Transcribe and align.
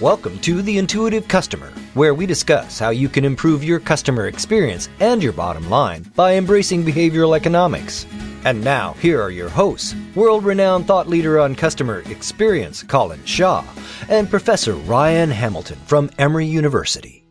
Welcome 0.00 0.40
to 0.40 0.60
The 0.60 0.78
Intuitive 0.78 1.28
Customer, 1.28 1.72
where 1.94 2.14
we 2.14 2.26
discuss 2.26 2.80
how 2.80 2.90
you 2.90 3.08
can 3.08 3.24
improve 3.24 3.62
your 3.62 3.78
customer 3.78 4.26
experience 4.26 4.88
and 4.98 5.22
your 5.22 5.32
bottom 5.32 5.70
line 5.70 6.02
by 6.16 6.34
embracing 6.34 6.82
behavioral 6.82 7.36
economics. 7.36 8.04
And 8.44 8.64
now, 8.64 8.94
here 8.94 9.22
are 9.22 9.30
your 9.30 9.48
hosts 9.48 9.94
world 10.16 10.42
renowned 10.42 10.88
thought 10.88 11.08
leader 11.08 11.38
on 11.38 11.54
customer 11.54 12.00
experience, 12.10 12.82
Colin 12.82 13.24
Shaw, 13.24 13.64
and 14.08 14.28
Professor 14.28 14.74
Ryan 14.74 15.30
Hamilton 15.30 15.78
from 15.86 16.10
Emory 16.18 16.46
University. 16.46 17.24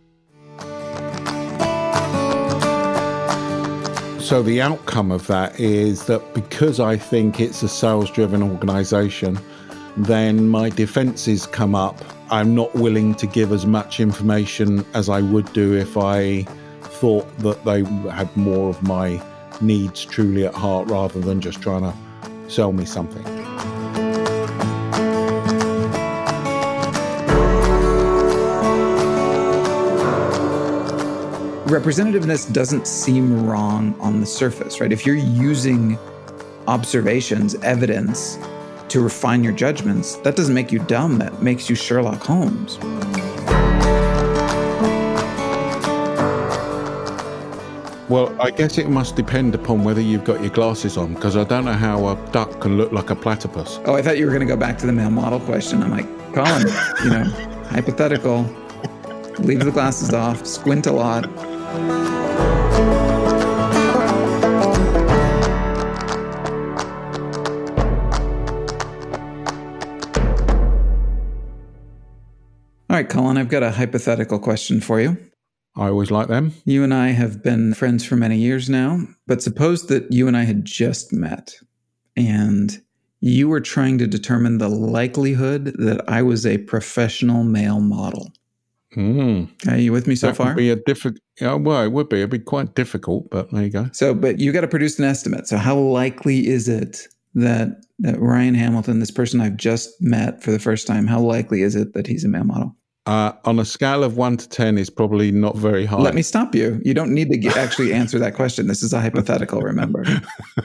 So, 4.21 4.41
the 4.41 4.61
outcome 4.61 5.11
of 5.11 5.27
that 5.27 5.59
is 5.59 6.05
that 6.05 6.33
because 6.33 6.79
I 6.79 6.95
think 6.95 7.41
it's 7.41 7.61
a 7.61 7.67
sales 7.67 8.09
driven 8.09 8.41
organization, 8.41 9.37
then 9.97 10.47
my 10.47 10.69
defenses 10.69 11.45
come 11.45 11.75
up. 11.75 11.97
I'm 12.31 12.55
not 12.55 12.73
willing 12.73 13.13
to 13.15 13.27
give 13.27 13.51
as 13.51 13.65
much 13.65 13.99
information 13.99 14.85
as 14.93 15.09
I 15.09 15.21
would 15.21 15.51
do 15.53 15.75
if 15.75 15.97
I 15.97 16.43
thought 16.81 17.37
that 17.39 17.63
they 17.63 17.83
had 18.09 18.35
more 18.35 18.69
of 18.69 18.81
my 18.83 19.21
needs 19.61 20.03
truly 20.03 20.45
at 20.45 20.55
heart 20.55 20.87
rather 20.87 21.19
than 21.19 21.41
just 21.41 21.61
trying 21.61 21.81
to 21.81 21.93
sell 22.49 22.71
me 22.71 22.85
something. 22.85 23.23
Representativeness 31.65 32.51
doesn't 32.51 32.87
seem 32.87 33.47
wrong 33.47 33.95
on 33.99 34.19
the 34.19 34.25
surface, 34.25 34.79
right? 34.79 34.91
If 34.91 35.05
you're 35.05 35.15
using 35.15 35.97
observations, 36.67 37.55
evidence 37.55 38.37
to 38.93 39.01
refine 39.01 39.43
your 39.43 39.53
judgments, 39.53 40.17
that 40.17 40.35
doesn't 40.35 40.53
make 40.53 40.71
you 40.71 40.77
dumb, 40.77 41.17
that 41.17 41.41
makes 41.41 41.67
you 41.67 41.75
Sherlock 41.75 42.21
Holmes. 42.21 42.77
Well, 48.07 48.39
I 48.39 48.51
guess 48.51 48.77
it 48.77 48.89
must 48.89 49.15
depend 49.15 49.55
upon 49.55 49.83
whether 49.83 49.99
you've 49.99 50.23
got 50.23 50.41
your 50.41 50.51
glasses 50.51 50.95
on, 50.95 51.15
because 51.15 51.35
I 51.35 51.43
don't 51.43 51.65
know 51.65 51.73
how 51.73 52.07
a 52.09 52.31
duck 52.31 52.61
can 52.61 52.77
look 52.77 52.91
like 52.91 53.09
a 53.09 53.15
platypus. 53.15 53.79
Oh, 53.85 53.95
I 53.95 54.03
thought 54.03 54.19
you 54.19 54.27
were 54.27 54.31
going 54.31 54.47
to 54.47 54.53
go 54.53 54.59
back 54.59 54.77
to 54.77 54.85
the 54.85 54.93
male 54.93 55.09
model 55.09 55.39
question. 55.39 55.81
I'm 55.81 55.89
like, 55.89 56.05
Colin, 56.35 56.67
you 57.03 57.09
know, 57.09 57.23
hypothetical, 57.71 58.43
leave 59.39 59.65
the 59.65 59.71
glasses 59.71 60.13
off, 60.13 60.45
squint 60.45 60.85
a 60.85 60.91
lot. 60.91 62.12
Right, 73.03 73.09
Colin, 73.09 73.37
I've 73.37 73.49
got 73.49 73.63
a 73.63 73.71
hypothetical 73.71 74.39
question 74.39 74.79
for 74.79 75.01
you. 75.01 75.17
I 75.75 75.87
always 75.87 76.11
like 76.11 76.27
them. 76.27 76.53
You 76.65 76.83
and 76.83 76.93
I 76.93 77.09
have 77.09 77.43
been 77.43 77.73
friends 77.73 78.05
for 78.05 78.15
many 78.15 78.37
years 78.37 78.69
now, 78.69 78.99
but 79.27 79.41
suppose 79.41 79.87
that 79.87 80.11
you 80.11 80.27
and 80.27 80.37
I 80.37 80.43
had 80.43 80.65
just 80.65 81.11
met 81.11 81.53
and 82.15 82.79
you 83.21 83.49
were 83.49 83.59
trying 83.59 83.97
to 83.97 84.07
determine 84.07 84.59
the 84.59 84.69
likelihood 84.69 85.73
that 85.79 86.07
I 86.07 86.21
was 86.21 86.45
a 86.45 86.59
professional 86.59 87.43
male 87.43 87.79
model. 87.79 88.31
Mm. 88.95 89.49
Are 89.67 89.77
you 89.77 89.91
with 89.91 90.05
me 90.05 90.15
so 90.15 90.27
that 90.27 90.35
far? 90.35 90.47
Would 90.47 90.57
be 90.57 90.69
a 90.69 90.75
difficult. 90.75 91.19
Yeah, 91.41 91.55
well, 91.55 91.83
it 91.83 91.91
would 91.91 92.09
be. 92.09 92.17
It'd 92.17 92.29
be 92.29 92.37
quite 92.37 92.75
difficult, 92.75 93.31
but 93.31 93.51
there 93.51 93.63
you 93.63 93.71
go. 93.71 93.89
So, 93.91 94.13
but 94.13 94.39
you 94.39 94.51
got 94.51 94.61
to 94.61 94.67
produce 94.67 94.99
an 94.99 95.05
estimate. 95.05 95.47
So, 95.47 95.57
how 95.57 95.75
likely 95.75 96.47
is 96.47 96.69
it 96.69 97.07
that 97.33 97.83
that 97.99 98.19
Ryan 98.19 98.53
Hamilton, 98.53 98.99
this 98.99 99.09
person 99.09 99.41
I've 99.41 99.57
just 99.57 99.89
met 99.99 100.43
for 100.43 100.51
the 100.51 100.59
first 100.59 100.85
time, 100.85 101.07
how 101.07 101.21
likely 101.21 101.63
is 101.63 101.75
it 101.75 101.93
that 101.93 102.05
he's 102.05 102.23
a 102.23 102.27
male 102.27 102.43
model? 102.43 102.75
Uh, 103.05 103.33
on 103.43 103.59
a 103.59 103.65
scale 103.65 104.01
of 104.03 104.15
one 104.15 104.37
to 104.37 104.47
ten, 104.47 104.77
is 104.77 104.89
probably 104.89 105.29
not 105.31 105.57
very 105.57 105.85
high. 105.85 105.99
Let 105.99 106.15
me 106.15 106.21
stop 106.21 106.55
you. 106.55 106.81
You 106.85 106.93
don't 106.93 107.13
need 107.13 107.29
to 107.31 107.37
get, 107.37 107.57
actually 107.57 107.91
answer 107.93 108.17
that 108.19 108.33
question. 108.33 108.67
This 108.67 108.81
is 108.81 108.93
a 108.93 109.01
hypothetical. 109.01 109.61
Remember, 109.61 110.05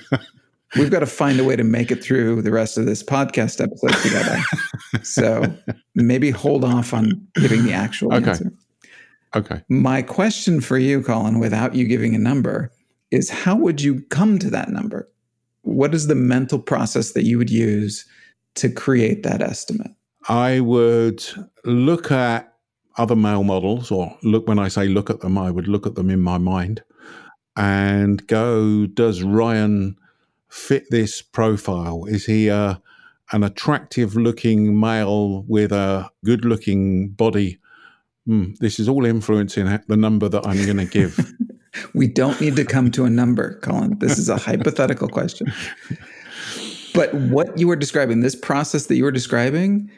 we've 0.77 0.91
got 0.91 1.00
to 1.00 1.06
find 1.06 1.41
a 1.41 1.44
way 1.44 1.56
to 1.56 1.65
make 1.65 1.91
it 1.91 2.03
through 2.03 2.43
the 2.43 2.53
rest 2.53 2.78
of 2.78 2.87
this 2.87 3.03
podcast 3.03 3.60
episode 3.60 3.93
together. 4.03 4.38
so 5.03 5.53
maybe 5.97 6.31
hold 6.31 6.65
off 6.65 6.94
on 6.94 7.27
giving 7.34 7.65
the 7.65 7.72
actual 7.72 8.15
Okay. 8.15 8.31
answer. 8.31 8.53
Okay. 9.34 9.60
My 9.69 10.00
question 10.03 10.60
for 10.60 10.78
you, 10.78 11.03
Colin, 11.03 11.41
without 11.41 11.75
you 11.75 11.87
giving 11.87 12.15
a 12.15 12.19
number, 12.19 12.71
is 13.10 13.31
how 13.31 13.56
would 13.56 13.81
you 13.82 14.00
come 14.10 14.38
to 14.38 14.50
that 14.50 14.69
number? 14.71 15.09
What 15.62 15.93
is 15.94 16.06
the 16.06 16.15
mental 16.15 16.59
process 16.60 17.12
that 17.12 17.25
you 17.25 17.37
would 17.37 17.50
use 17.50 18.06
to 18.54 18.71
create 18.71 19.22
that 19.25 19.43
estimate? 19.43 19.91
I 20.28 20.61
would 20.61 21.25
look 21.65 22.12
at 22.12 22.53
other 22.97 23.16
male 23.16 23.44
models, 23.44 23.91
or 23.91 24.16
look 24.22 24.47
when 24.47 24.59
I 24.59 24.69
say 24.69 24.89
look 24.89 25.09
at 25.09 25.21
them, 25.21 25.39
I 25.39 25.50
would 25.50 25.69
look 25.69 25.87
at 25.87 25.94
them 25.94 26.11
in 26.11 26.21
my 26.21 26.39
mind 26.39 26.83
and 27.56 28.27
go, 28.27 28.87
does 28.87 29.22
Ryan 29.22 29.97
fit 30.49 30.84
this 30.91 31.22
profile? 31.22 32.05
Is 32.05 32.27
he 32.27 32.49
a, 32.49 32.81
an 33.33 33.43
attractive 33.43 34.16
looking 34.16 34.78
male 34.78 35.44
with 35.49 35.72
a 35.72 36.11
good 36.25 36.45
looking 36.45 37.10
body? 37.10 37.59
Hmm, 38.27 38.53
this 38.60 38.78
is 38.78 38.89
all 38.89 39.06
influencing 39.06 39.66
the 39.89 39.97
number 39.97 40.28
that 40.28 40.47
I'm 40.47 40.65
going 40.65 40.78
to 40.78 40.87
give. 40.87 41.19
We 41.95 42.09
don't 42.09 42.41
need 42.41 42.56
to 42.56 42.65
come 42.65 42.91
to 42.93 43.05
a 43.05 43.10
number, 43.10 43.59
Colin. 43.60 43.99
This 43.99 44.19
is 44.19 44.28
a 44.28 44.37
hypothetical 44.49 45.06
question. 45.06 45.53
But 46.95 47.15
what 47.15 47.56
you 47.59 47.69
were 47.69 47.77
describing, 47.77 48.21
this 48.21 48.34
process 48.34 48.87
that 48.87 48.97
you 48.97 49.05
were 49.05 49.12
describing, 49.12 49.91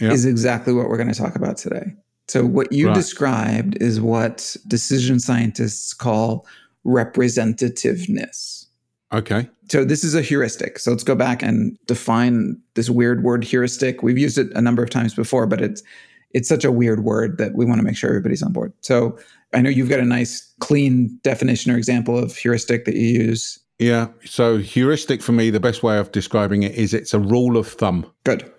Is 0.00 0.24
exactly 0.24 0.72
what 0.72 0.88
we're 0.88 0.96
going 0.96 1.12
to 1.12 1.18
talk 1.18 1.36
about 1.36 1.58
today. 1.58 1.94
So, 2.28 2.46
what 2.46 2.72
you 2.72 2.86
Right. 2.86 2.94
described 2.94 3.76
is 3.82 4.00
what 4.00 4.56
decision 4.68 5.20
scientists 5.20 5.92
call 5.92 6.46
representativeness. 6.86 8.66
okay. 9.12 9.48
So, 9.70 9.84
this 9.84 10.02
is 10.02 10.14
a 10.14 10.22
heuristic. 10.22 10.78
So, 10.78 10.90
let's 10.90 11.04
go 11.04 11.14
back 11.14 11.42
and 11.42 11.76
define 11.86 12.56
this 12.74 12.88
weird 12.90 13.22
word 13.22 13.44
heuristic. 13.44 14.02
We've 14.02 14.18
used 14.18 14.38
it 14.38 14.48
a 14.54 14.60
number 14.60 14.82
of 14.82 14.90
times 14.90 15.14
before, 15.14 15.46
but 15.46 15.60
it's 15.60 15.82
it's 16.32 16.48
such 16.48 16.64
a 16.64 16.70
weird 16.70 17.02
word 17.02 17.38
that 17.38 17.56
we 17.56 17.64
want 17.64 17.80
to 17.80 17.84
make 17.84 17.96
sure 17.96 18.08
everybody's 18.08 18.42
on 18.42 18.52
board. 18.52 18.72
So, 18.80 19.18
I 19.52 19.60
know 19.62 19.70
you've 19.70 19.88
got 19.88 19.98
a 20.00 20.04
nice, 20.04 20.48
clean 20.60 21.18
definition 21.24 21.72
or 21.72 21.76
example 21.76 22.16
of 22.16 22.36
heuristic 22.36 22.84
that 22.84 22.94
you 22.94 23.06
use. 23.26 23.58
Yeah. 23.80 24.08
So, 24.24 24.58
heuristic 24.58 25.22
for 25.22 25.32
me, 25.32 25.50
the 25.50 25.58
best 25.60 25.82
way 25.82 25.98
of 25.98 26.12
describing 26.12 26.62
it 26.62 26.72
is 26.74 26.94
it's 26.94 27.12
a 27.14 27.18
rule 27.18 27.56
of 27.56 27.66
thumb. 27.66 28.06
Good. 28.24 28.50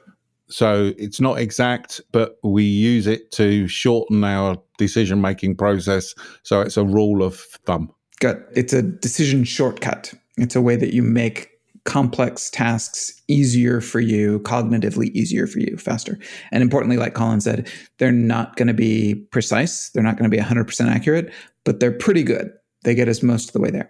So 0.52 0.94
it's 0.98 1.22
not 1.22 1.40
exact, 1.40 2.02
but 2.12 2.36
we 2.44 2.64
use 2.64 3.08
it 3.08 3.32
to 3.32 3.68
shorten 3.68 4.24
our 4.24 4.62
decision 4.78 5.22
making 5.22 5.56
process. 5.56 6.14
So 6.44 6.62
it's 6.62 6.78
a 6.78 6.84
rule 6.84 7.24
of 7.24 7.40
thumb. 7.66 7.92
Good. 8.20 8.44
It's 8.54 8.74
a 8.74 8.82
decision 8.82 9.44
shortcut. 9.46 10.14
It's 10.38 10.56
a 10.56 10.62
way 10.62 10.76
that 10.76 10.94
you 10.94 11.04
make 11.04 11.50
complex 11.86 12.50
tasks 12.50 13.20
easier 13.28 13.82
for 13.82 14.00
you, 14.00 14.40
cognitively 14.42 15.08
easier 15.12 15.48
for 15.48 15.60
you, 15.60 15.78
faster. 15.78 16.20
And 16.52 16.62
importantly, 16.62 16.98
like 16.98 17.16
Colin 17.16 17.42
said, 17.42 17.72
they're 17.98 18.12
not 18.12 18.56
going 18.56 18.68
to 18.68 18.74
be 18.74 19.16
precise. 19.32 19.90
They're 19.90 20.04
not 20.04 20.18
going 20.18 20.30
to 20.30 20.36
be 20.36 20.42
100% 20.42 20.88
accurate, 20.90 21.34
but 21.64 21.80
they're 21.80 21.92
pretty 21.92 22.24
good. 22.24 22.52
They 22.84 22.94
get 22.94 23.08
us 23.08 23.24
most 23.24 23.50
of 23.50 23.54
the 23.54 23.62
way 23.62 23.72
there. 23.72 23.90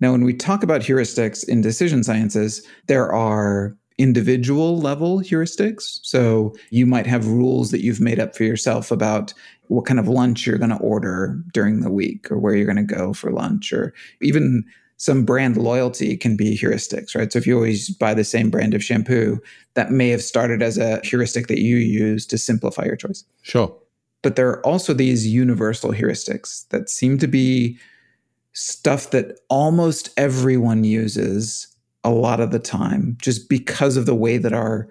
Now, 0.00 0.12
when 0.12 0.24
we 0.24 0.34
talk 0.34 0.62
about 0.62 0.80
heuristics 0.80 1.48
in 1.48 1.60
decision 1.60 2.02
sciences, 2.02 2.66
there 2.88 3.12
are 3.12 3.76
individual 3.98 4.78
level 4.78 5.20
heuristics. 5.20 5.98
So 6.02 6.54
you 6.70 6.86
might 6.86 7.06
have 7.06 7.26
rules 7.26 7.70
that 7.70 7.82
you've 7.82 8.00
made 8.00 8.18
up 8.18 8.36
for 8.36 8.44
yourself 8.44 8.90
about 8.90 9.32
what 9.68 9.86
kind 9.86 10.00
of 10.00 10.08
lunch 10.08 10.46
you're 10.46 10.58
going 10.58 10.70
to 10.70 10.76
order 10.76 11.42
during 11.52 11.80
the 11.80 11.90
week 11.90 12.30
or 12.30 12.38
where 12.38 12.54
you're 12.54 12.72
going 12.72 12.86
to 12.86 12.94
go 12.94 13.12
for 13.12 13.30
lunch 13.30 13.72
or 13.72 13.94
even 14.20 14.64
some 15.02 15.24
brand 15.24 15.56
loyalty 15.56 16.16
can 16.16 16.36
be 16.36 16.56
heuristics, 16.56 17.16
right? 17.16 17.32
So 17.32 17.38
if 17.38 17.46
you 17.46 17.56
always 17.56 17.90
buy 17.90 18.14
the 18.14 18.22
same 18.22 18.50
brand 18.50 18.72
of 18.72 18.84
shampoo, 18.84 19.40
that 19.74 19.90
may 19.90 20.10
have 20.10 20.22
started 20.22 20.62
as 20.62 20.78
a 20.78 21.00
heuristic 21.02 21.48
that 21.48 21.58
you 21.58 21.76
use 21.76 22.24
to 22.26 22.38
simplify 22.38 22.84
your 22.84 22.94
choice. 22.94 23.24
Sure. 23.42 23.76
But 24.22 24.36
there 24.36 24.48
are 24.48 24.64
also 24.64 24.94
these 24.94 25.26
universal 25.26 25.90
heuristics 25.90 26.68
that 26.68 26.88
seem 26.88 27.18
to 27.18 27.26
be 27.26 27.78
stuff 28.52 29.10
that 29.10 29.40
almost 29.48 30.10
everyone 30.16 30.84
uses 30.84 31.66
a 32.04 32.10
lot 32.10 32.40
of 32.40 32.50
the 32.50 32.58
time 32.58 33.16
just 33.20 33.48
because 33.48 33.96
of 33.96 34.06
the 34.06 34.14
way 34.14 34.38
that 34.38 34.52
our 34.52 34.88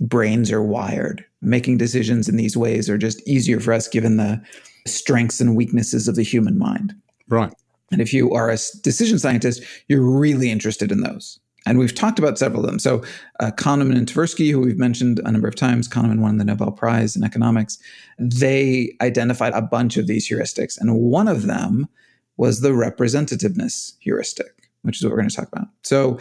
brains 0.00 0.50
are 0.50 0.62
wired. 0.62 1.24
Making 1.40 1.78
decisions 1.78 2.28
in 2.28 2.36
these 2.36 2.56
ways 2.56 2.88
are 2.88 2.98
just 2.98 3.26
easier 3.28 3.60
for 3.60 3.72
us 3.72 3.88
given 3.88 4.16
the 4.16 4.42
strengths 4.86 5.40
and 5.40 5.56
weaknesses 5.56 6.08
of 6.08 6.14
the 6.14 6.22
human 6.22 6.58
mind. 6.58 6.94
Right. 7.28 7.52
And 7.90 8.00
if 8.00 8.12
you 8.12 8.32
are 8.32 8.50
a 8.50 8.58
decision 8.82 9.18
scientist, 9.18 9.62
you're 9.88 10.02
really 10.02 10.50
interested 10.50 10.90
in 10.90 11.00
those. 11.00 11.38
And 11.66 11.78
we've 11.78 11.94
talked 11.94 12.18
about 12.18 12.38
several 12.38 12.60
of 12.60 12.66
them. 12.66 12.78
So 12.78 13.02
uh, 13.40 13.50
Kahneman 13.52 13.96
and 13.96 14.06
Tversky, 14.06 14.50
who 14.50 14.60
we've 14.60 14.78
mentioned 14.78 15.20
a 15.24 15.32
number 15.32 15.48
of 15.48 15.54
times, 15.54 15.88
Kahneman 15.88 16.20
won 16.20 16.36
the 16.36 16.44
Nobel 16.44 16.72
Prize 16.72 17.16
in 17.16 17.24
economics. 17.24 17.78
They 18.18 18.94
identified 19.00 19.54
a 19.54 19.62
bunch 19.62 19.96
of 19.96 20.06
these 20.06 20.28
heuristics, 20.28 20.78
and 20.78 20.96
one 20.96 21.26
of 21.26 21.46
them 21.46 21.88
was 22.36 22.60
the 22.60 22.70
representativeness 22.70 23.94
heuristic, 24.00 24.63
which 24.84 24.98
is 24.98 25.04
what 25.04 25.10
we're 25.10 25.18
going 25.18 25.28
to 25.28 25.36
talk 25.36 25.48
about. 25.52 25.68
So 25.82 26.18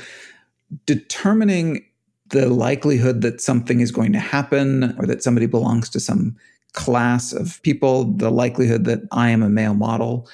determining 0.86 1.86
the 2.30 2.50
likelihood 2.50 3.21
that 3.21 3.42
something 3.42 3.80
is 3.80 3.92
going 3.92 4.12
to 4.13 4.19
happen 4.19 4.95
or 4.98 5.06
that 5.06 5.21
somebody 5.21 5.45
belongs 5.45 5.89
to 5.89 6.00
some 6.00 6.36
class 6.71 7.31
of 7.31 7.62
people, 7.62 8.06
the 8.06 8.31
likelihood 8.31 8.86
that 8.86 9.01
I 9.12 9.30
am 9.30 9.44
a 9.44 9.50
male 9.50 9.75
model. 9.75 10.27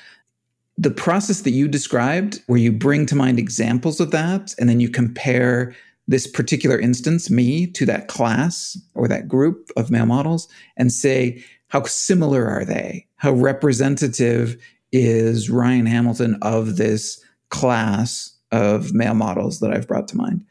The 0.77 0.91
process 0.91 1.41
that 1.41 1.51
you 1.51 1.67
described, 1.67 2.41
where 2.47 2.59
you 2.59 2.71
bring 2.71 3.05
to 3.07 3.15
mind 3.15 3.37
examples 3.37 3.99
of 3.99 4.11
that, 4.11 4.55
and 4.57 4.69
then 4.69 4.79
you 4.79 4.89
compare 4.89 5.75
this 6.07 6.25
particular 6.25 6.79
instance, 6.79 7.29
me, 7.29 7.67
to 7.67 7.85
that 7.85 8.07
class 8.07 8.77
or 8.95 9.07
that 9.09 9.27
group 9.27 9.69
of 9.75 9.91
male 9.91 10.05
models, 10.05 10.47
and 10.77 10.91
say, 10.91 11.43
how 11.67 11.83
similar 11.83 12.47
are 12.47 12.63
they? 12.63 13.05
How 13.17 13.33
representative 13.33 14.55
is 14.91 15.49
Ryan 15.49 15.85
Hamilton 15.85 16.37
of 16.41 16.77
this 16.77 17.23
class 17.49 18.35
of 18.51 18.93
male 18.93 19.13
models 19.13 19.59
that 19.59 19.71
I've 19.71 19.87
brought 19.87 20.07
to 20.09 20.17
mind? 20.17 20.45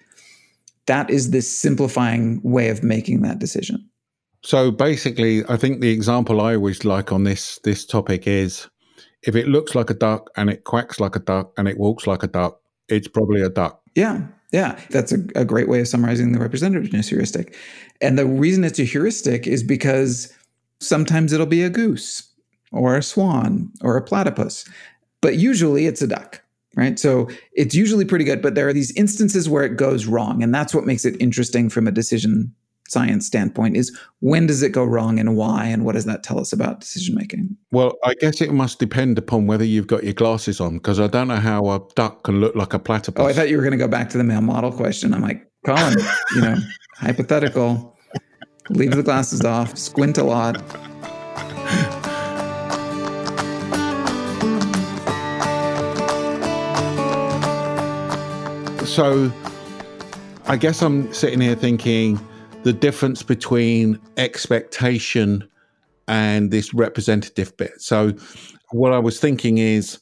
That 0.87 1.11
is 1.11 1.31
this 1.31 1.51
simplifying 1.51 2.41
way 2.43 2.69
of 2.69 2.83
making 2.83 3.23
that 3.23 3.39
decision. 3.39 3.89
So 4.43 4.71
basically, 4.71 5.45
I 5.49 5.57
think 5.57 5.81
the 5.81 5.91
example 5.91 6.41
I 6.41 6.55
always 6.55 6.85
like 6.85 7.13
on 7.13 7.25
this 7.25 7.59
this 7.65 7.85
topic 7.85 8.27
is 8.27 8.69
if 9.23 9.35
it 9.35 9.49
looks 9.49 9.75
like 9.75 9.91
a 9.91 9.95
duck 9.95 10.31
and 10.37 10.49
it 10.49 10.65
quacks 10.65 11.01
like 11.01 11.17
a 11.17 11.21
duck 11.21 11.53
and 11.57 11.69
it 11.69 11.79
walks 11.79 12.07
like 12.07 12.23
a 12.23 12.29
duck, 12.29 12.61
it's 12.89 13.09
probably 13.09 13.43
a 13.43 13.51
duck. 13.51 13.83
Yeah, 13.95 14.27
yeah, 14.53 14.81
that's 14.91 15.13
a, 15.13 15.19
a 15.35 15.45
great 15.45 15.69
way 15.69 15.81
of 15.81 15.89
summarizing 15.89 16.33
the 16.33 16.39
representativeness 16.39 17.09
heuristic. 17.09 17.57
And 18.01 18.19
the 18.19 18.27
reason 18.27 18.65
it's 18.65 18.79
a 18.79 18.85
heuristic 18.85 19.47
is 19.47 19.63
because 19.63 20.33
sometimes 20.81 21.33
it'll 21.33 21.47
be 21.47 21.65
a 21.65 21.71
goose 21.71 22.23
or 22.73 22.97
a 22.97 23.03
swan 23.03 23.73
or 23.83 23.97
a 23.97 24.03
platypus, 24.03 24.69
but 25.21 25.37
usually 25.37 25.87
it's 25.87 26.01
a 26.01 26.07
duck 26.07 26.43
right? 26.79 26.99
So 26.99 27.29
it's 27.53 27.75
usually 27.75 28.05
pretty 28.05 28.25
good, 28.25 28.41
but 28.41 28.55
there 28.55 28.69
are 28.69 28.73
these 28.73 28.93
instances 28.93 29.49
where 29.49 29.65
it 29.65 29.77
goes 29.77 30.07
wrong. 30.07 30.43
And 30.43 30.55
that's 30.55 30.73
what 30.73 30.87
makes 30.87 31.05
it 31.05 31.21
interesting 31.21 31.69
from 31.69 31.89
a 31.89 31.91
decision 31.91 32.55
science 32.87 33.27
standpoint 33.27 33.77
is 33.77 33.95
when 34.21 34.47
does 34.47 34.63
it 34.63 34.71
go 34.71 34.83
wrong 34.83 35.19
and 35.19 35.37
why 35.37 35.67
and 35.67 35.85
what 35.85 35.93
does 35.93 36.07
that 36.07 36.23
tell 36.23 36.41
us 36.41 36.55
about 36.55 36.81
decision 36.81 37.15
making 37.15 37.55
well 37.71 37.93
i 38.03 38.15
guess 38.15 38.41
it 38.41 38.51
must 38.51 38.79
depend 38.79 39.19
upon 39.19 39.47
whether 39.47 39.63
you've 39.63 39.87
got 39.87 40.05
your 40.05 40.15
glasses 40.15 40.59
on 40.59 40.79
because 40.79 40.99
i 40.99 41.07
don't 41.07 41.29
know 41.29 41.37
how 41.37 41.67
a 41.67 41.81
duck 41.97 42.23
can 42.23 42.41
look 42.41 42.55
like 42.55 42.73
a 42.73 42.79
platypus 42.79 43.23
oh 43.23 43.29
i 43.29 43.33
thought 43.35 43.51
you 43.51 43.59
were 43.59 43.63
going 43.63 43.73
to 43.73 43.77
go 43.77 43.87
back 43.87 44.09
to 44.09 44.17
the 44.17 44.25
male 44.25 44.41
model 44.41 44.73
question 44.73 45.13
i'm 45.13 45.21
like 45.21 45.47
colin 45.67 45.99
you 46.35 46.41
know 46.41 46.57
hypothetical 46.95 47.95
leave 48.71 48.93
the 48.93 49.03
glasses 49.03 49.45
off 49.45 49.77
squint 49.77 50.17
a 50.17 50.25
lot 50.25 50.57
so 58.99 59.33
I 60.47 60.57
guess 60.57 60.83
I'm 60.83 61.15
sitting 61.15 61.41
here 61.41 61.55
thinking 61.55 62.19
the 62.65 62.73
difference 62.73 63.23
between 63.23 63.97
expectation 64.17 65.49
and 66.09 66.51
this 66.51 66.75
representative 66.75 67.57
bit. 67.57 67.81
So, 67.81 68.13
what 68.73 68.93
I 68.93 68.99
was 68.99 69.21
thinking 69.21 69.59
is, 69.59 70.01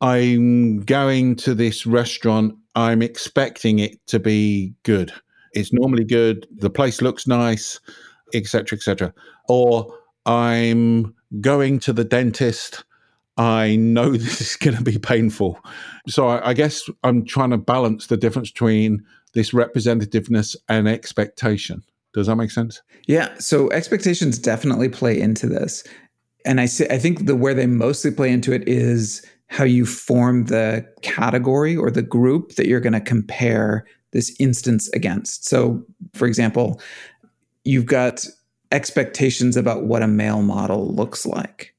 I'm 0.00 0.80
going 0.80 1.36
to 1.36 1.54
this 1.54 1.86
restaurant, 1.86 2.56
I'm 2.74 3.00
expecting 3.00 3.78
it 3.78 4.04
to 4.08 4.18
be 4.18 4.74
good. 4.82 5.12
It's 5.52 5.72
normally 5.72 6.02
good, 6.02 6.48
the 6.56 6.68
place 6.68 7.00
looks 7.00 7.28
nice, 7.28 7.78
etc., 8.34 8.76
etc. 8.76 9.14
Or 9.48 9.96
I'm 10.26 11.14
going 11.40 11.78
to 11.78 11.92
the 11.92 12.02
dentist, 12.02 12.82
I 13.36 13.76
know 13.76 14.12
this 14.16 14.40
is 14.40 14.56
going 14.56 14.76
to 14.76 14.82
be 14.82 14.98
painful. 14.98 15.58
So 16.08 16.28
I, 16.28 16.50
I, 16.50 16.54
guess 16.54 16.88
I'm 17.02 17.24
trying 17.24 17.50
to 17.50 17.58
balance 17.58 18.06
the 18.06 18.16
difference 18.16 18.50
between 18.50 19.04
this 19.34 19.50
representativeness 19.50 20.56
and 20.68 20.88
expectation. 20.88 21.82
Does 22.14 22.26
that 22.26 22.36
make 22.36 22.50
sense? 22.50 22.82
Yeah. 23.06 23.32
So 23.38 23.70
expectations 23.70 24.38
definitely 24.38 24.88
play 24.88 25.18
into 25.18 25.46
this. 25.46 25.82
And 26.44 26.60
I 26.60 26.64
I 26.64 26.98
think 26.98 27.26
the 27.26 27.36
where 27.36 27.54
they 27.54 27.66
mostly 27.66 28.10
play 28.10 28.30
into 28.30 28.52
it 28.52 28.68
is 28.68 29.24
how 29.46 29.64
you 29.64 29.86
form 29.86 30.46
the 30.46 30.86
category 31.02 31.76
or 31.76 31.90
the 31.90 32.02
group 32.02 32.56
that 32.56 32.66
you're 32.66 32.80
going 32.80 32.92
to 32.94 33.00
compare 33.00 33.86
this 34.12 34.34
instance 34.38 34.88
against. 34.90 35.46
So 35.46 35.82
for 36.14 36.26
example, 36.26 36.80
you've 37.64 37.86
got 37.86 38.26
expectations 38.72 39.56
about 39.56 39.84
what 39.84 40.02
a 40.02 40.08
male 40.08 40.42
model 40.42 40.94
looks 40.94 41.24
like 41.24 41.74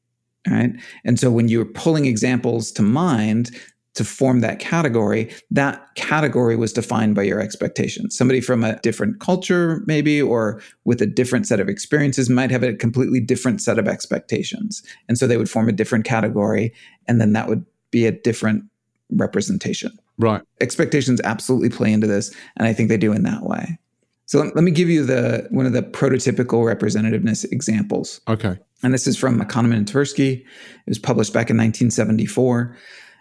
right? 0.49 0.71
And 1.05 1.19
so 1.19 1.31
when 1.31 1.47
you're 1.47 1.65
pulling 1.65 2.05
examples 2.05 2.71
to 2.73 2.81
mind 2.81 3.51
to 3.93 4.03
form 4.03 4.41
that 4.41 4.59
category, 4.59 5.31
that 5.51 5.87
category 5.95 6.55
was 6.55 6.73
defined 6.73 7.13
by 7.13 7.21
your 7.21 7.39
expectations. 7.39 8.17
Somebody 8.17 8.41
from 8.41 8.63
a 8.63 8.79
different 8.79 9.19
culture, 9.19 9.83
maybe, 9.85 10.19
or 10.21 10.61
with 10.83 11.01
a 11.01 11.05
different 11.05 11.47
set 11.47 11.59
of 11.59 11.69
experiences 11.69 12.29
might 12.29 12.49
have 12.49 12.63
a 12.63 12.73
completely 12.73 13.19
different 13.19 13.61
set 13.61 13.77
of 13.77 13.87
expectations. 13.87 14.81
And 15.07 15.17
so 15.17 15.27
they 15.27 15.37
would 15.37 15.49
form 15.49 15.69
a 15.69 15.73
different 15.73 16.05
category, 16.05 16.73
and 17.07 17.21
then 17.21 17.33
that 17.33 17.47
would 17.47 17.65
be 17.91 18.07
a 18.07 18.11
different 18.11 18.63
representation. 19.11 19.91
Right. 20.17 20.41
Expectations 20.59 21.21
absolutely 21.23 21.69
play 21.69 21.93
into 21.93 22.07
this, 22.07 22.35
and 22.57 22.67
I 22.67 22.73
think 22.73 22.89
they 22.89 22.97
do 22.97 23.13
in 23.13 23.23
that 23.23 23.43
way. 23.43 23.77
So 24.25 24.39
let, 24.39 24.55
let 24.55 24.63
me 24.63 24.71
give 24.71 24.89
you 24.89 25.05
the 25.05 25.47
one 25.51 25.67
of 25.67 25.73
the 25.73 25.83
prototypical 25.83 26.63
representativeness 26.65 27.45
examples. 27.51 28.21
Okay. 28.27 28.57
And 28.83 28.93
this 28.93 29.07
is 29.07 29.17
from 29.17 29.39
Kahneman 29.39 29.77
and 29.77 29.87
Tversky. 29.87 30.41
It 30.41 30.45
was 30.87 30.99
published 30.99 31.33
back 31.33 31.49
in 31.49 31.57
1974. 31.57 32.77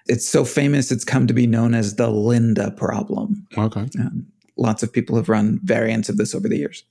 It's 0.09 0.29
so 0.29 0.45
famous, 0.45 0.91
it's 0.91 1.05
come 1.05 1.29
to 1.29 1.35
be 1.35 1.47
known 1.47 1.75
as 1.75 1.95
the 1.95 2.09
Linda 2.09 2.73
problem. 2.73 3.47
Okay. 3.57 3.89
Um, 4.01 4.27
lots 4.57 4.83
of 4.83 4.93
people 4.93 5.17
have 5.17 5.29
run 5.29 5.61
variants 5.63 6.09
of 6.09 6.17
this 6.17 6.35
over 6.35 6.49
the 6.49 6.59
years. 6.59 6.83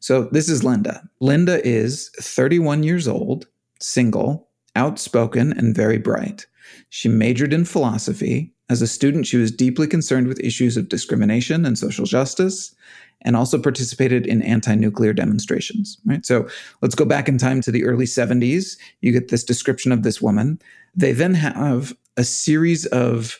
So 0.00 0.24
this 0.32 0.50
is 0.50 0.62
Linda. 0.62 1.02
Linda 1.20 1.66
is 1.66 2.10
31 2.20 2.82
years 2.82 3.08
old, 3.08 3.46
single, 3.80 4.48
outspoken, 4.76 5.52
and 5.52 5.74
very 5.74 5.98
bright. 5.98 6.46
She 6.90 7.08
majored 7.08 7.52
in 7.52 7.64
philosophy. 7.64 8.52
As 8.68 8.82
a 8.82 8.86
student, 8.86 9.26
she 9.26 9.36
was 9.38 9.50
deeply 9.50 9.86
concerned 9.86 10.26
with 10.28 10.40
issues 10.40 10.76
of 10.76 10.88
discrimination 10.88 11.64
and 11.64 11.78
social 11.78 12.04
justice 12.04 12.74
and 13.22 13.36
also 13.36 13.58
participated 13.58 14.26
in 14.26 14.42
anti-nuclear 14.42 15.12
demonstrations 15.12 15.98
right 16.04 16.24
so 16.24 16.46
let's 16.80 16.94
go 16.94 17.04
back 17.04 17.28
in 17.28 17.38
time 17.38 17.60
to 17.60 17.70
the 17.70 17.84
early 17.84 18.04
70s 18.04 18.76
you 19.00 19.12
get 19.12 19.28
this 19.28 19.44
description 19.44 19.92
of 19.92 20.02
this 20.02 20.20
woman 20.20 20.58
they 20.94 21.12
then 21.12 21.34
have 21.34 21.96
a 22.16 22.24
series 22.24 22.86
of 22.86 23.38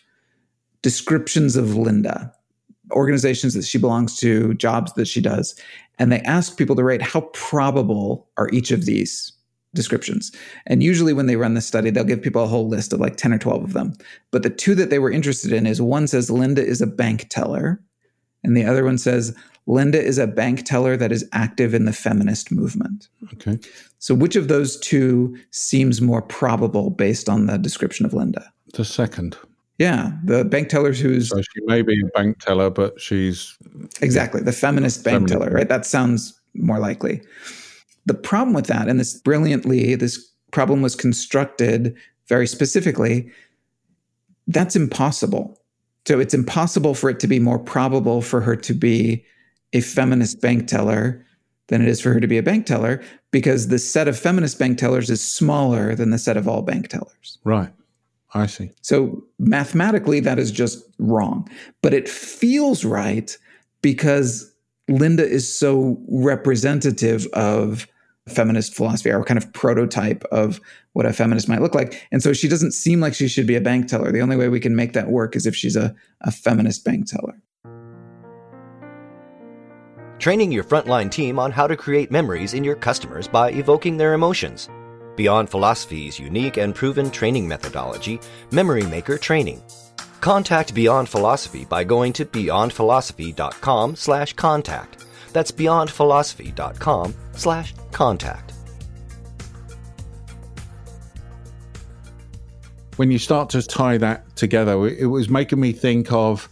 descriptions 0.82 1.56
of 1.56 1.76
linda 1.76 2.32
organizations 2.92 3.54
that 3.54 3.64
she 3.64 3.78
belongs 3.78 4.16
to 4.16 4.54
jobs 4.54 4.92
that 4.94 5.06
she 5.06 5.20
does 5.20 5.54
and 5.98 6.10
they 6.10 6.20
ask 6.20 6.56
people 6.56 6.76
to 6.76 6.84
rate 6.84 7.02
how 7.02 7.20
probable 7.32 8.28
are 8.36 8.48
each 8.50 8.70
of 8.70 8.86
these 8.86 9.32
descriptions. 9.74 10.32
And 10.66 10.82
usually 10.82 11.12
when 11.12 11.26
they 11.26 11.36
run 11.36 11.54
this 11.54 11.66
study, 11.66 11.90
they'll 11.90 12.04
give 12.04 12.22
people 12.22 12.42
a 12.42 12.48
whole 12.48 12.68
list 12.68 12.92
of 12.92 13.00
like 13.00 13.16
10 13.16 13.32
or 13.32 13.38
12 13.38 13.64
of 13.64 13.72
them. 13.72 13.94
But 14.30 14.42
the 14.42 14.50
two 14.50 14.74
that 14.74 14.90
they 14.90 14.98
were 14.98 15.10
interested 15.10 15.52
in 15.52 15.66
is 15.66 15.80
one 15.80 16.06
says 16.06 16.30
Linda 16.30 16.64
is 16.64 16.80
a 16.80 16.86
bank 16.86 17.26
teller, 17.30 17.82
and 18.44 18.56
the 18.56 18.64
other 18.64 18.84
one 18.84 18.98
says 18.98 19.36
Linda 19.66 20.02
is 20.02 20.18
a 20.18 20.26
bank 20.26 20.64
teller 20.64 20.96
that 20.96 21.12
is 21.12 21.28
active 21.32 21.74
in 21.74 21.84
the 21.84 21.92
feminist 21.92 22.50
movement. 22.50 23.08
Okay. 23.34 23.58
So, 23.98 24.14
which 24.14 24.36
of 24.36 24.48
those 24.48 24.78
two 24.80 25.36
seems 25.50 26.00
more 26.00 26.22
probable 26.22 26.90
based 26.90 27.28
on 27.28 27.46
the 27.46 27.58
description 27.58 28.04
of 28.04 28.12
Linda? 28.12 28.52
The 28.74 28.84
second. 28.84 29.36
Yeah, 29.78 30.12
the 30.24 30.44
bank 30.44 30.68
teller 30.68 30.92
who's. 30.92 31.30
So 31.30 31.40
she 31.40 31.60
may 31.64 31.82
be 31.82 32.00
a 32.00 32.06
bank 32.16 32.38
teller, 32.38 32.70
but 32.70 33.00
she's. 33.00 33.56
Exactly, 34.00 34.40
the 34.40 34.52
feminist 34.52 35.04
bank 35.04 35.28
feminist. 35.28 35.32
teller, 35.32 35.50
right? 35.50 35.68
That 35.68 35.86
sounds 35.86 36.38
more 36.54 36.78
likely. 36.78 37.22
The 38.06 38.14
problem 38.14 38.54
with 38.54 38.66
that, 38.66 38.88
and 38.88 38.98
this 38.98 39.14
brilliantly, 39.14 39.94
this 39.94 40.32
problem 40.50 40.82
was 40.82 40.94
constructed 40.94 41.96
very 42.28 42.46
specifically, 42.46 43.30
that's 44.46 44.76
impossible. 44.76 45.58
So 46.06 46.18
it's 46.18 46.34
impossible 46.34 46.94
for 46.94 47.10
it 47.10 47.20
to 47.20 47.28
be 47.28 47.38
more 47.38 47.58
probable 47.58 48.22
for 48.22 48.40
her 48.40 48.56
to 48.56 48.74
be 48.74 49.24
a 49.72 49.80
feminist 49.80 50.40
bank 50.40 50.66
teller 50.68 51.24
than 51.68 51.80
it 51.80 51.88
is 51.88 52.00
for 52.00 52.12
her 52.12 52.20
to 52.20 52.26
be 52.26 52.38
a 52.38 52.42
bank 52.42 52.66
teller 52.66 53.02
because 53.30 53.68
the 53.68 53.78
set 53.78 54.08
of 54.08 54.18
feminist 54.18 54.58
bank 54.58 54.78
tellers 54.78 55.10
is 55.10 55.22
smaller 55.22 55.94
than 55.94 56.10
the 56.10 56.18
set 56.18 56.36
of 56.36 56.48
all 56.48 56.62
bank 56.62 56.88
tellers. 56.88 57.38
Right. 57.44 57.72
I 58.34 58.46
see. 58.46 58.70
So 58.80 59.24
mathematically, 59.38 60.20
that 60.20 60.38
is 60.38 60.50
just 60.50 60.82
wrong. 60.98 61.48
But 61.82 61.94
it 61.94 62.08
feels 62.08 62.84
right 62.84 63.36
because 63.82 64.52
Linda 64.88 65.26
is 65.26 65.52
so 65.52 65.98
representative 66.08 67.26
of 67.28 67.86
feminist 68.28 68.74
philosophy 68.74 69.10
or 69.10 69.24
kind 69.24 69.38
of 69.38 69.52
prototype 69.52 70.24
of 70.24 70.60
what 70.92 71.06
a 71.06 71.12
feminist 71.12 71.48
might 71.48 71.60
look 71.60 71.74
like. 71.74 72.06
And 72.12 72.22
so 72.22 72.32
she 72.32 72.48
doesn't 72.48 72.72
seem 72.72 73.00
like 73.00 73.14
she 73.14 73.28
should 73.28 73.46
be 73.46 73.56
a 73.56 73.60
bank 73.60 73.88
teller. 73.88 74.12
The 74.12 74.20
only 74.20 74.36
way 74.36 74.48
we 74.48 74.60
can 74.60 74.76
make 74.76 74.92
that 74.92 75.10
work 75.10 75.34
is 75.34 75.46
if 75.46 75.56
she's 75.56 75.76
a, 75.76 75.94
a 76.20 76.30
feminist 76.30 76.84
bank 76.84 77.08
teller 77.08 77.40
training 80.22 80.52
your 80.52 80.62
frontline 80.62 81.10
team 81.10 81.36
on 81.36 81.50
how 81.50 81.66
to 81.66 81.76
create 81.76 82.12
memories 82.12 82.54
in 82.54 82.62
your 82.62 82.76
customers 82.76 83.26
by 83.26 83.50
evoking 83.50 83.96
their 83.96 84.14
emotions. 84.14 84.68
Beyond 85.16 85.50
Philosophy's 85.50 86.16
unique 86.16 86.58
and 86.58 86.72
proven 86.72 87.10
training 87.10 87.48
methodology, 87.48 88.20
Memory 88.52 88.84
Maker 88.84 89.18
Training. 89.18 89.60
Contact 90.20 90.74
Beyond 90.74 91.08
Philosophy 91.08 91.64
by 91.64 91.82
going 91.82 92.12
to 92.12 92.24
beyondphilosophy.com 92.24 93.96
slash 93.96 94.32
contact. 94.34 95.04
That's 95.32 95.50
beyondphilosophy.com 95.50 97.14
slash 97.34 97.74
contact. 97.92 98.52
When 102.96 103.10
you 103.10 103.18
start 103.18 103.50
to 103.50 103.62
tie 103.62 103.98
that 103.98 104.36
together, 104.36 104.86
it 104.86 105.06
was 105.06 105.28
making 105.28 105.60
me 105.60 105.72
think 105.72 106.12
of 106.12 106.48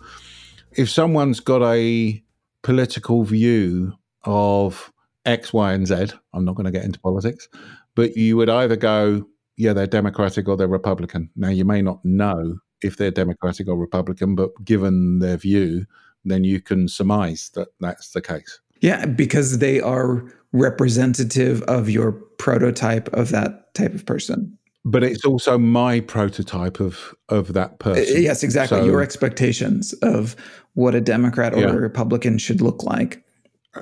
if 0.72 0.88
someone's 0.88 1.40
got 1.40 1.62
a 1.62 2.22
political 2.62 3.24
view 3.24 3.92
of 4.24 4.92
X, 5.24 5.52
Y, 5.52 5.72
and 5.72 5.86
Z, 5.86 6.06
I'm 6.32 6.44
not 6.44 6.54
going 6.54 6.64
to 6.64 6.70
get 6.70 6.84
into 6.84 6.98
politics, 7.00 7.48
but 7.94 8.16
you 8.16 8.36
would 8.36 8.48
either 8.48 8.76
go, 8.76 9.26
yeah, 9.56 9.72
they're 9.72 9.86
Democratic 9.86 10.48
or 10.48 10.56
they're 10.56 10.68
Republican. 10.68 11.30
Now, 11.36 11.48
you 11.48 11.64
may 11.64 11.82
not 11.82 12.02
know 12.04 12.58
if 12.82 12.96
they're 12.96 13.10
Democratic 13.10 13.68
or 13.68 13.76
Republican, 13.76 14.34
but 14.34 14.50
given 14.64 15.18
their 15.18 15.36
view, 15.36 15.84
then 16.24 16.44
you 16.44 16.60
can 16.60 16.88
surmise 16.88 17.50
that 17.54 17.68
that's 17.80 18.10
the 18.12 18.22
case. 18.22 18.60
Yeah, 18.80 19.06
because 19.06 19.58
they 19.58 19.80
are 19.80 20.24
representative 20.52 21.62
of 21.62 21.88
your 21.88 22.12
prototype 22.12 23.08
of 23.12 23.30
that 23.30 23.74
type 23.74 23.94
of 23.94 24.04
person. 24.04 24.56
But 24.84 25.04
it's 25.04 25.24
also 25.24 25.58
my 25.58 26.00
prototype 26.00 26.80
of 26.80 27.14
of 27.28 27.52
that 27.52 27.72
uh, 27.72 27.76
person. 27.76 28.22
Yes, 28.22 28.42
exactly. 28.42 28.78
So, 28.78 28.84
your 28.84 29.02
expectations 29.02 29.92
of 30.02 30.36
what 30.74 30.94
a 30.94 31.00
Democrat 31.00 31.52
or 31.52 31.60
yeah. 31.60 31.68
a 31.68 31.76
Republican 31.76 32.38
should 32.38 32.62
look 32.62 32.82
like. 32.82 33.22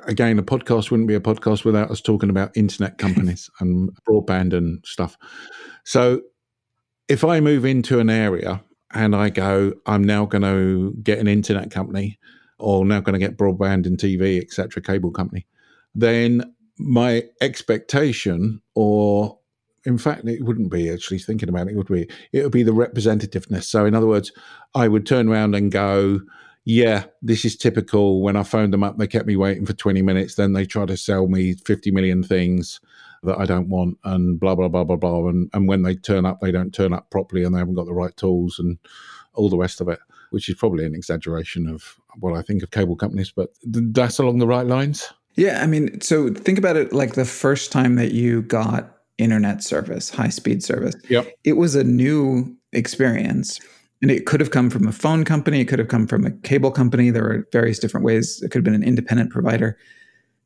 Again, 0.06 0.38
a 0.38 0.42
podcast 0.42 0.90
wouldn't 0.90 1.08
be 1.08 1.14
a 1.14 1.20
podcast 1.20 1.64
without 1.64 1.90
us 1.90 2.00
talking 2.00 2.28
about 2.28 2.54
internet 2.56 2.98
companies 2.98 3.48
and 3.60 3.90
broadband 4.06 4.52
and 4.52 4.84
stuff. 4.84 5.16
So 5.84 6.20
if 7.08 7.24
I 7.24 7.40
move 7.40 7.64
into 7.64 7.98
an 7.98 8.10
area 8.10 8.62
and 8.92 9.16
I 9.16 9.30
go, 9.30 9.72
I'm 9.86 10.04
now 10.04 10.26
going 10.26 10.42
to 10.42 10.94
get 11.02 11.18
an 11.18 11.26
internet 11.26 11.70
company 11.70 12.18
or 12.58 12.84
now 12.84 13.00
going 13.00 13.18
to 13.18 13.24
get 13.24 13.36
broadband 13.36 13.86
and 13.86 13.98
TV, 13.98 14.40
etc., 14.40 14.82
cable 14.82 15.10
company, 15.10 15.46
then 15.94 16.54
my 16.78 17.24
expectation, 17.40 18.60
or 18.74 19.38
in 19.84 19.98
fact, 19.98 20.26
it 20.26 20.44
wouldn't 20.44 20.70
be 20.70 20.90
actually 20.90 21.18
thinking 21.18 21.48
about 21.48 21.68
it, 21.68 21.76
would 21.76 21.86
be 21.86 22.08
it 22.32 22.42
would 22.42 22.52
be 22.52 22.62
the 22.62 22.72
representativeness. 22.72 23.64
So, 23.64 23.86
in 23.86 23.94
other 23.94 24.06
words, 24.06 24.32
I 24.74 24.88
would 24.88 25.06
turn 25.06 25.28
around 25.28 25.54
and 25.54 25.72
go, 25.72 26.20
yeah, 26.64 27.04
this 27.22 27.44
is 27.44 27.56
typical. 27.56 28.20
When 28.20 28.36
I 28.36 28.42
phoned 28.42 28.74
them 28.74 28.84
up, 28.84 28.98
they 28.98 29.06
kept 29.06 29.26
me 29.26 29.36
waiting 29.36 29.64
for 29.64 29.72
20 29.72 30.02
minutes. 30.02 30.34
Then 30.34 30.52
they 30.52 30.66
try 30.66 30.84
to 30.84 30.98
sell 30.98 31.26
me 31.26 31.54
50 31.54 31.90
million 31.90 32.22
things 32.22 32.80
that 33.22 33.38
I 33.38 33.46
don't 33.46 33.68
want 33.68 33.96
and 34.04 34.38
blah, 34.38 34.54
blah, 34.54 34.68
blah, 34.68 34.84
blah, 34.84 34.96
blah. 34.96 35.28
And, 35.28 35.48
and 35.54 35.66
when 35.66 35.82
they 35.82 35.94
turn 35.94 36.26
up, 36.26 36.40
they 36.40 36.52
don't 36.52 36.74
turn 36.74 36.92
up 36.92 37.10
properly 37.10 37.42
and 37.42 37.54
they 37.54 37.58
haven't 37.58 37.74
got 37.74 37.86
the 37.86 37.94
right 37.94 38.14
tools 38.16 38.58
and 38.58 38.78
all 39.34 39.48
the 39.48 39.56
rest 39.56 39.80
of 39.80 39.88
it, 39.88 39.98
which 40.30 40.48
is 40.48 40.54
probably 40.54 40.84
an 40.84 40.94
exaggeration 40.94 41.68
of 41.68 41.98
what 42.20 42.34
I 42.34 42.42
think 42.42 42.62
of 42.62 42.70
cable 42.70 42.96
companies, 42.96 43.32
but 43.34 43.50
that's 43.64 44.18
along 44.18 44.38
the 44.38 44.46
right 44.46 44.66
lines. 44.66 45.12
Yeah. 45.36 45.62
I 45.62 45.66
mean, 45.66 46.00
so 46.00 46.32
think 46.32 46.58
about 46.58 46.76
it 46.76 46.92
like 46.92 47.14
the 47.14 47.24
first 47.24 47.70
time 47.70 47.94
that 47.94 48.12
you 48.12 48.42
got 48.42 48.98
internet 49.18 49.62
service, 49.62 50.10
high 50.10 50.28
speed 50.30 50.62
service. 50.62 50.94
Yep. 51.08 51.32
It 51.44 51.54
was 51.54 51.74
a 51.74 51.84
new 51.84 52.56
experience. 52.72 53.60
And 54.00 54.10
it 54.10 54.26
could 54.26 54.40
have 54.40 54.52
come 54.52 54.70
from 54.70 54.86
a 54.86 54.92
phone 54.92 55.24
company, 55.24 55.60
it 55.60 55.64
could 55.64 55.80
have 55.80 55.88
come 55.88 56.06
from 56.06 56.24
a 56.24 56.30
cable 56.30 56.70
company. 56.70 57.10
There 57.10 57.24
were 57.24 57.48
various 57.52 57.80
different 57.80 58.06
ways. 58.06 58.40
It 58.42 58.50
could 58.50 58.58
have 58.58 58.64
been 58.64 58.74
an 58.74 58.84
independent 58.84 59.30
provider. 59.30 59.76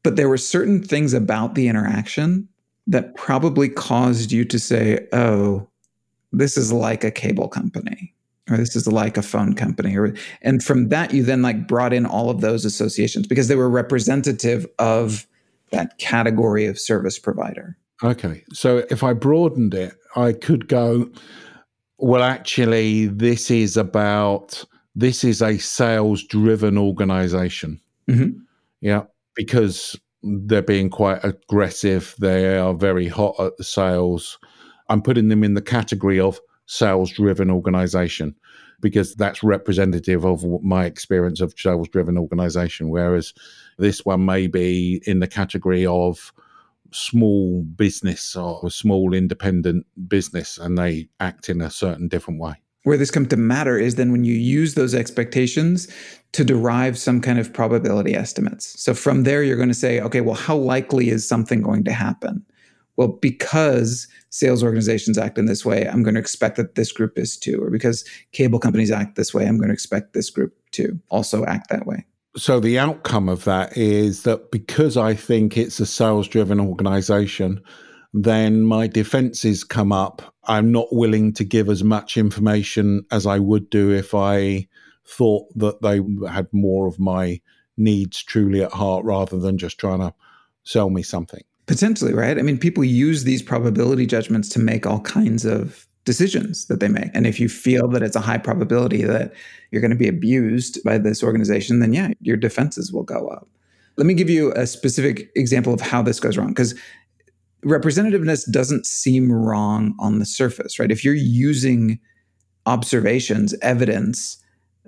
But 0.03 0.17
there 0.17 0.29
were 0.29 0.39
certain 0.39 0.83
things 0.83 1.13
about 1.13 1.55
the 1.55 1.69
interaction 1.69 2.49
that 2.87 3.15
probably 3.15 3.69
caused 3.69 4.33
you 4.33 4.45
to 4.47 4.59
say, 4.59 5.07
oh, 5.13 5.69
this 6.33 6.57
is 6.57 6.73
like 6.73 7.05
a 7.05 7.11
cable 7.11 7.49
company 7.49 8.15
or 8.51 8.57
this 8.57 8.75
is 8.75 8.87
like 8.87 9.17
a 9.17 9.23
phone 9.23 9.55
company 9.55 9.97
or 9.97 10.15
and 10.43 10.63
from 10.63 10.89
that 10.89 11.13
you 11.13 11.23
then 11.23 11.43
like 11.43 11.67
brought 11.67 11.93
in 11.93 12.07
all 12.07 12.31
of 12.31 12.41
those 12.41 12.65
associations 12.65 13.27
because 13.27 13.49
they 13.49 13.57
were 13.57 13.71
representative 13.71 14.67
of 14.79 15.27
that 15.71 15.97
category 15.99 16.67
of 16.67 16.79
service 16.79 17.19
provider 17.19 17.77
okay 18.03 18.45
so 18.53 18.85
if 18.91 19.03
i 19.03 19.13
broadened 19.13 19.75
it 19.75 19.95
i 20.17 20.33
could 20.33 20.69
go 20.69 21.09
well 21.99 22.23
actually 22.23 23.07
this 23.07 23.51
is 23.51 23.77
about 23.77 24.65
this 24.95 25.25
is 25.25 25.41
a 25.41 25.59
sales 25.59 26.25
driven 26.25 26.77
organization 26.77 27.81
mm-hmm. 28.09 28.39
yeah 28.81 29.03
because 29.35 29.97
they're 30.23 30.63
being 30.63 30.91
quite 30.91 31.25
aggressive. 31.25 32.15
They 32.19 32.57
are 32.57 32.75
very 32.75 33.09
hot 33.09 33.35
at 33.39 33.57
the 33.57 33.65
sales. 33.65 34.39
I'm 34.89 35.03
putting 35.03 35.29
them 35.29 35.43
in 35.43 35.55
the 35.55 35.63
category 35.63 36.21
of 36.21 36.41
sales 36.73 37.11
driven 37.11 37.51
organization 37.51 38.35
because 38.81 39.15
that's 39.15 39.43
representative 39.43 40.25
of 40.25 40.43
my 40.63 40.87
experience 40.87 41.43
of 41.43 41.55
sales 41.57 41.87
driven 41.91 42.17
organization. 42.17 42.89
Whereas 42.89 43.35
this 43.77 44.07
one 44.07 44.25
may 44.25 44.47
be 44.47 45.03
in 45.07 45.21
the 45.21 45.29
category 45.29 45.85
of 45.85 46.33
small 46.91 47.63
business 47.63 48.35
or 48.35 48.71
small 48.71 49.13
independent 49.13 49.87
business 50.09 50.57
and 50.57 50.79
they 50.79 51.09
act 51.21 51.51
in 51.51 51.61
a 51.61 51.71
certain 51.71 52.09
different 52.09 52.41
way 52.41 52.55
where 52.85 52.97
this 52.97 53.13
comes 53.13 53.29
to 53.29 53.37
matter 53.37 53.79
is 53.79 53.95
then 53.95 54.11
when 54.11 54.25
you 54.25 54.35
use 54.35 54.75
those 54.75 54.95
expectations 54.95 55.87
to 56.33 56.45
derive 56.45 56.99
some 56.99 57.21
kind 57.21 57.39
of 57.39 57.53
probability 57.53 58.13
estimates. 58.15 58.83
So 58.83 58.93
from 58.93 59.23
there, 59.23 59.45
you're 59.45 59.57
going 59.57 59.69
to 59.69 59.75
say, 59.75 60.01
okay, 60.01 60.21
well, 60.21 60.35
how 60.35 60.57
likely 60.57 61.09
is 61.09 61.29
something 61.29 61.63
going 61.63 61.85
to 61.85 61.93
happen? 61.93 62.45
Well, 62.97 63.09
because 63.09 64.07
sales 64.31 64.63
organizations 64.63 65.17
act 65.17 65.39
in 65.39 65.47
this 65.47 65.65
way, 65.65 65.87
I'm 65.89 66.03
going 66.03 66.15
to 66.15 66.21
expect 66.21 66.57
that 66.57 66.75
this 66.75 66.93
group 66.93 67.19
is 67.19 67.37
too. 67.37 67.59
Or 67.63 67.71
because 67.71 68.05
cable 68.33 68.59
companies 68.59 68.91
act 68.91 69.17
this 69.17 69.33
way, 69.33 69.47
I'm 69.47 69.57
going 69.57 69.69
to 69.69 69.75
expect 69.75 70.13
this 70.13 70.31
group 70.31 70.55
to 70.73 70.99
also 71.09 71.45
act 71.47 71.71
that 71.71 71.87
way. 71.87 72.05
So 72.37 72.61
the 72.61 72.79
outcome 72.79 73.29
of 73.29 73.45
that 73.45 73.77
is 73.77 74.23
that 74.23 74.51
because 74.51 74.97
I 74.97 75.15
think 75.15 75.57
it's 75.57 75.81
a 75.81 75.87
sales 75.87 76.29
driven 76.29 76.61
organization, 76.61 77.63
then 78.15 78.63
my 78.63 78.87
defenses 78.87 79.65
come 79.65 79.93
up. 79.93 80.35
I'm 80.45 80.73
not 80.73 80.89
willing 80.93 81.33
to 81.35 81.45
give 81.45 81.69
as 81.69 81.85
much 81.85 82.17
information 82.17 83.05
as 83.11 83.27
I 83.27 83.39
would 83.39 83.71
do 83.71 83.91
if 83.91 84.15
I 84.15 84.67
thought 85.07 85.47
that 85.57 85.83
they 85.83 86.01
had 86.29 86.49
more 86.53 86.87
of 86.87 86.99
my 86.99 87.41
needs 87.77 88.23
truly 88.23 88.63
at 88.63 88.73
heart 88.73 89.05
rather 89.05 89.39
than 89.39 89.59
just 89.59 89.79
trying 89.79 90.01
to 90.01 90.15
sell 90.65 90.91
me 90.91 91.03
something. 91.03 91.43
Potentially, 91.67 92.13
right? 92.13 92.39
I 92.39 92.43
mean, 92.43 92.59
people 92.59 92.85
use 92.85 93.25
these 93.25 93.43
probability 93.43 94.07
judgments 94.07 94.49
to 94.51 94.59
make 94.59 94.87
all 94.87 95.01
kinds 95.01 95.45
of 95.45 95.87
decisions 96.05 96.67
that 96.67 96.81
they 96.81 96.89
make. 96.89 97.11
And 97.15 97.27
if 97.27 97.39
you 97.39 97.49
feel 97.49 97.89
that 97.89 98.03
it's 98.03 98.17
a 98.17 98.21
high 98.21 98.39
probability 98.39 99.05
that 99.05 99.33
you're 99.71 99.81
going 99.81 99.93
to 99.93 99.97
be 99.97 100.09
abused 100.09 100.83
by 100.85 100.99
this 100.99 101.23
organization, 101.23 101.79
then 101.79 101.93
yeah, 101.93 102.09
your 102.21 102.37
defenses 102.37 102.93
will 102.93 103.05
go 103.05 103.29
up. 103.29 103.49
Let 103.97 104.07
me 104.07 104.15
give 104.15 104.31
you 104.31 104.53
a 104.53 104.67
specific 104.67 105.31
example 105.37 105.73
of 105.73 105.81
how 105.81 106.03
this 106.03 106.19
goes 106.19 106.37
wrong 106.37 106.49
because 106.49 106.75
representativeness 107.65 108.51
doesn't 108.51 108.87
seem 108.87 109.31
wrong 109.31 109.95
on 109.99 110.19
the 110.19 110.27
surface, 110.27 110.79
right? 110.79 110.91
If 110.91 111.05
you're 111.05 111.15
using 111.15 112.01
observations, 112.67 113.55
evidence 113.63 114.39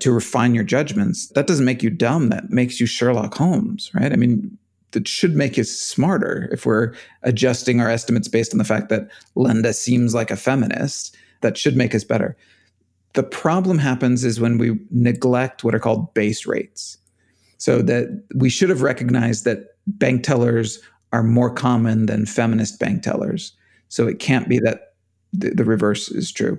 to 0.00 0.10
refine 0.10 0.54
your 0.54 0.64
judgments, 0.64 1.28
that 1.30 1.46
doesn't 1.46 1.64
make 1.64 1.82
you 1.82 1.90
dumb. 1.90 2.30
That 2.30 2.50
makes 2.50 2.80
you 2.80 2.86
Sherlock 2.86 3.34
Holmes, 3.34 3.90
right? 3.94 4.12
I 4.12 4.16
mean, 4.16 4.58
that 4.94 5.06
should 5.06 5.36
make 5.36 5.58
us 5.58 5.68
smarter 5.68 6.48
if 6.50 6.64
we're 6.64 6.94
adjusting 7.22 7.80
our 7.80 7.90
estimates 7.90 8.28
based 8.28 8.54
on 8.54 8.58
the 8.58 8.64
fact 8.64 8.88
that 8.88 9.08
Linda 9.34 9.72
seems 9.72 10.14
like 10.14 10.30
a 10.30 10.36
feminist. 10.36 11.14
That 11.42 11.58
should 11.58 11.76
make 11.76 11.94
us 11.94 12.04
better. 12.04 12.36
The 13.12 13.22
problem 13.22 13.76
happens 13.78 14.24
is 14.24 14.40
when 14.40 14.56
we 14.56 14.78
neglect 14.90 15.62
what 15.62 15.74
are 15.74 15.78
called 15.78 16.14
base 16.14 16.46
rates. 16.46 16.96
So 17.58 17.82
that 17.82 18.24
we 18.34 18.48
should 18.48 18.70
have 18.70 18.82
recognized 18.82 19.44
that 19.44 19.76
bank 19.86 20.22
tellers 20.22 20.80
are 21.12 21.22
more 21.22 21.52
common 21.52 22.06
than 22.06 22.24
feminist 22.24 22.80
bank 22.80 23.02
tellers. 23.02 23.52
So 23.88 24.08
it 24.08 24.18
can't 24.18 24.48
be 24.48 24.58
that 24.60 24.94
the, 25.32 25.50
the 25.50 25.64
reverse 25.64 26.08
is 26.10 26.32
true. 26.32 26.58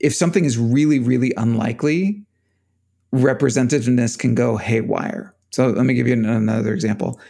If 0.00 0.14
something 0.14 0.44
is 0.44 0.58
really, 0.58 0.98
really 0.98 1.32
unlikely, 1.36 2.22
representativeness 3.14 4.18
can 4.18 4.34
go 4.34 4.56
haywire. 4.56 5.34
So 5.50 5.68
let 5.68 5.84
me 5.84 5.94
give 5.94 6.06
you 6.06 6.14
another 6.14 6.72
example. 6.72 7.20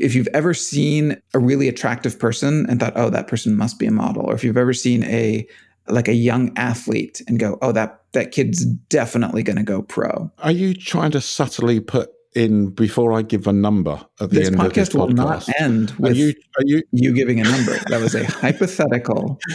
If 0.00 0.14
you've 0.14 0.28
ever 0.28 0.54
seen 0.54 1.20
a 1.34 1.38
really 1.38 1.68
attractive 1.68 2.18
person 2.18 2.66
and 2.68 2.80
thought, 2.80 2.94
oh, 2.96 3.10
that 3.10 3.28
person 3.28 3.56
must 3.56 3.78
be 3.78 3.86
a 3.86 3.90
model, 3.90 4.22
or 4.22 4.34
if 4.34 4.42
you've 4.42 4.56
ever 4.56 4.72
seen 4.72 5.04
a 5.04 5.46
like 5.88 6.08
a 6.08 6.14
young 6.14 6.56
athlete 6.56 7.20
and 7.26 7.38
go, 7.38 7.58
oh, 7.62 7.72
that 7.72 8.02
that 8.12 8.32
kid's 8.32 8.64
definitely 8.64 9.42
going 9.42 9.56
to 9.56 9.62
go 9.62 9.82
pro. 9.82 10.30
Are 10.38 10.52
you 10.52 10.74
trying 10.74 11.10
to 11.12 11.20
subtly 11.20 11.80
put 11.80 12.10
in 12.34 12.70
before 12.70 13.12
I 13.12 13.22
give 13.22 13.46
a 13.46 13.52
number 13.52 14.00
at 14.20 14.30
the 14.30 14.38
this 14.38 14.48
end 14.48 14.56
podcast 14.56 14.66
of 14.66 14.74
this 14.74 14.88
podcast. 14.88 14.94
will 14.98 15.08
not 15.08 15.60
end 15.60 15.90
with 15.92 16.12
are 16.12 16.14
you, 16.14 16.28
are 16.28 16.64
you, 16.64 16.82
you 16.92 17.12
giving 17.12 17.40
a 17.40 17.44
number. 17.44 17.76
That 17.88 18.00
was 18.00 18.14
a 18.14 18.24
hypothetical. 18.24 19.38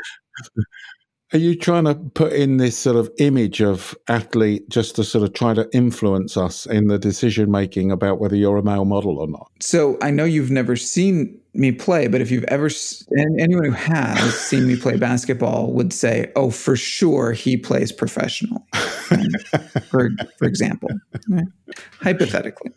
Are 1.33 1.39
you 1.39 1.55
trying 1.55 1.85
to 1.85 1.95
put 1.95 2.33
in 2.33 2.57
this 2.57 2.77
sort 2.77 2.95
of 2.95 3.09
image 3.17 3.59
of 3.59 3.95
athlete 4.07 4.69
just 4.69 4.95
to 4.97 5.03
sort 5.03 5.23
of 5.23 5.33
try 5.33 5.55
to 5.55 5.67
influence 5.73 6.37
us 6.37 6.67
in 6.67 6.87
the 6.87 6.99
decision 6.99 7.49
making 7.49 7.91
about 7.91 8.19
whether 8.19 8.35
you're 8.35 8.57
a 8.57 8.63
male 8.63 8.85
model 8.85 9.17
or 9.17 9.27
not? 9.27 9.49
So 9.59 9.97
I 10.03 10.11
know 10.11 10.23
you've 10.23 10.51
never 10.51 10.75
seen 10.75 11.39
me 11.55 11.71
play, 11.71 12.07
but 12.07 12.21
if 12.21 12.29
you've 12.29 12.43
ever, 12.45 12.69
and 13.11 13.41
anyone 13.41 13.65
who 13.65 13.71
has 13.71 14.33
seen 14.39 14.67
me 14.67 14.75
play 14.75 14.97
basketball 14.97 15.73
would 15.73 15.93
say, 15.93 16.31
oh, 16.35 16.51
for 16.51 16.75
sure 16.75 17.31
he 17.31 17.57
plays 17.57 17.91
professionally, 17.91 18.61
for, 19.89 20.11
for 20.37 20.45
example, 20.45 20.89
right? 21.29 21.45
hypothetically. 22.01 22.71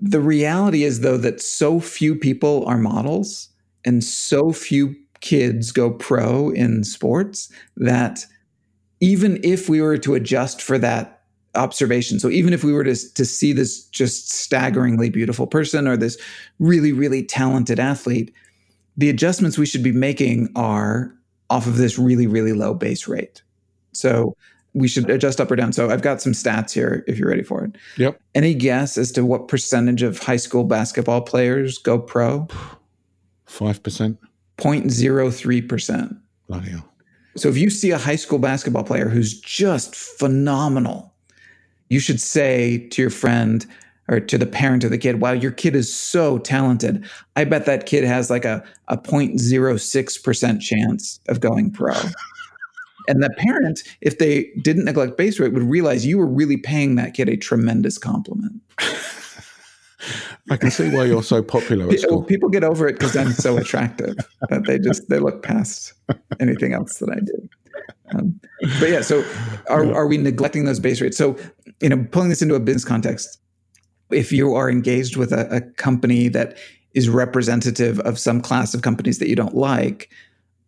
The 0.00 0.20
reality 0.20 0.82
is, 0.84 1.00
though, 1.00 1.16
that 1.18 1.40
so 1.40 1.80
few 1.80 2.16
people 2.16 2.66
are 2.66 2.76
models 2.76 3.50
and 3.84 4.02
so 4.02 4.52
few 4.52 4.94
kids 5.20 5.72
go 5.72 5.90
pro 5.90 6.50
in 6.50 6.84
sports 6.84 7.50
that 7.76 8.24
even 9.00 9.40
if 9.42 9.68
we 9.68 9.80
were 9.80 9.98
to 9.98 10.14
adjust 10.14 10.62
for 10.62 10.78
that 10.78 11.22
observation, 11.54 12.18
so 12.20 12.28
even 12.28 12.52
if 12.52 12.64
we 12.64 12.72
were 12.72 12.84
to, 12.84 12.94
to 13.14 13.24
see 13.24 13.52
this 13.52 13.84
just 13.86 14.30
staggeringly 14.30 15.10
beautiful 15.10 15.46
person 15.46 15.86
or 15.86 15.96
this 15.96 16.18
really, 16.58 16.92
really 16.92 17.22
talented 17.22 17.78
athlete, 17.78 18.32
the 18.96 19.10
adjustments 19.10 19.58
we 19.58 19.66
should 19.66 19.82
be 19.82 19.92
making 19.92 20.50
are 20.56 21.14
off 21.50 21.66
of 21.66 21.76
this 21.76 21.98
really, 21.98 22.26
really 22.26 22.52
low 22.52 22.74
base 22.74 23.06
rate. 23.06 23.42
So 23.92 24.36
we 24.74 24.88
should 24.88 25.08
adjust 25.08 25.40
up 25.40 25.50
or 25.50 25.56
down. 25.56 25.72
So 25.72 25.90
I've 25.90 26.02
got 26.02 26.20
some 26.20 26.32
stats 26.32 26.72
here 26.72 27.04
if 27.06 27.18
you're 27.18 27.28
ready 27.28 27.42
for 27.42 27.64
it. 27.64 27.76
Yep. 27.96 28.20
Any 28.34 28.52
guess 28.52 28.98
as 28.98 29.10
to 29.12 29.24
what 29.24 29.48
percentage 29.48 30.02
of 30.02 30.18
high 30.18 30.36
school 30.36 30.64
basketball 30.64 31.22
players 31.22 31.78
go 31.78 31.98
pro? 31.98 32.46
5%. 33.48 34.18
0.03%. 34.58 36.18
Bloody 36.48 36.70
hell. 36.70 36.92
So 37.36 37.48
if 37.48 37.58
you 37.58 37.68
see 37.68 37.90
a 37.90 37.98
high 37.98 38.16
school 38.16 38.38
basketball 38.38 38.84
player 38.84 39.08
who's 39.08 39.38
just 39.40 39.94
phenomenal, 39.94 41.14
you 41.88 42.00
should 42.00 42.20
say 42.20 42.88
to 42.88 43.02
your 43.02 43.10
friend 43.10 43.66
or 44.08 44.20
to 44.20 44.38
the 44.38 44.46
parent 44.46 44.84
of 44.84 44.90
the 44.90 44.98
kid, 44.98 45.20
wow, 45.20 45.32
your 45.32 45.50
kid 45.50 45.76
is 45.76 45.94
so 45.94 46.38
talented. 46.38 47.04
I 47.34 47.44
bet 47.44 47.66
that 47.66 47.86
kid 47.86 48.04
has 48.04 48.30
like 48.30 48.44
a, 48.44 48.64
a 48.88 48.96
0.06% 48.96 50.60
chance 50.60 51.20
of 51.28 51.40
going 51.40 51.70
pro. 51.70 51.92
and 53.08 53.22
the 53.22 53.30
parent, 53.36 53.82
if 54.00 54.18
they 54.18 54.50
didn't 54.62 54.84
neglect 54.84 55.18
base 55.18 55.38
rate, 55.38 55.52
would 55.52 55.62
realize 55.62 56.06
you 56.06 56.18
were 56.18 56.26
really 56.26 56.56
paying 56.56 56.94
that 56.94 57.14
kid 57.14 57.28
a 57.28 57.36
tremendous 57.36 57.98
compliment. 57.98 58.62
I 60.50 60.56
can 60.56 60.70
see 60.70 60.90
why 60.90 61.04
you're 61.04 61.22
so 61.22 61.42
popular 61.42 61.88
at 61.88 62.00
school. 62.00 62.22
People 62.22 62.48
get 62.48 62.64
over 62.64 62.86
it 62.86 62.94
because 62.94 63.16
I'm 63.16 63.32
so 63.32 63.56
attractive 63.56 64.16
that 64.50 64.64
they 64.66 64.78
just 64.78 65.08
they 65.08 65.18
look 65.18 65.42
past 65.42 65.94
anything 66.40 66.72
else 66.72 66.98
that 66.98 67.10
I 67.10 67.20
do. 67.20 67.48
Um, 68.14 68.40
but 68.80 68.90
yeah, 68.90 69.00
so 69.00 69.24
are 69.68 69.92
are 69.92 70.06
we 70.06 70.18
neglecting 70.18 70.64
those 70.64 70.80
base 70.80 71.00
rates? 71.00 71.16
So 71.16 71.36
you 71.80 71.88
know, 71.88 72.06
pulling 72.10 72.28
this 72.28 72.42
into 72.42 72.54
a 72.54 72.60
business 72.60 72.84
context, 72.84 73.38
if 74.10 74.32
you 74.32 74.54
are 74.54 74.70
engaged 74.70 75.16
with 75.16 75.32
a, 75.32 75.48
a 75.54 75.60
company 75.60 76.28
that 76.28 76.56
is 76.94 77.08
representative 77.08 78.00
of 78.00 78.18
some 78.18 78.40
class 78.40 78.74
of 78.74 78.82
companies 78.82 79.18
that 79.18 79.28
you 79.28 79.36
don't 79.36 79.54
like, 79.54 80.10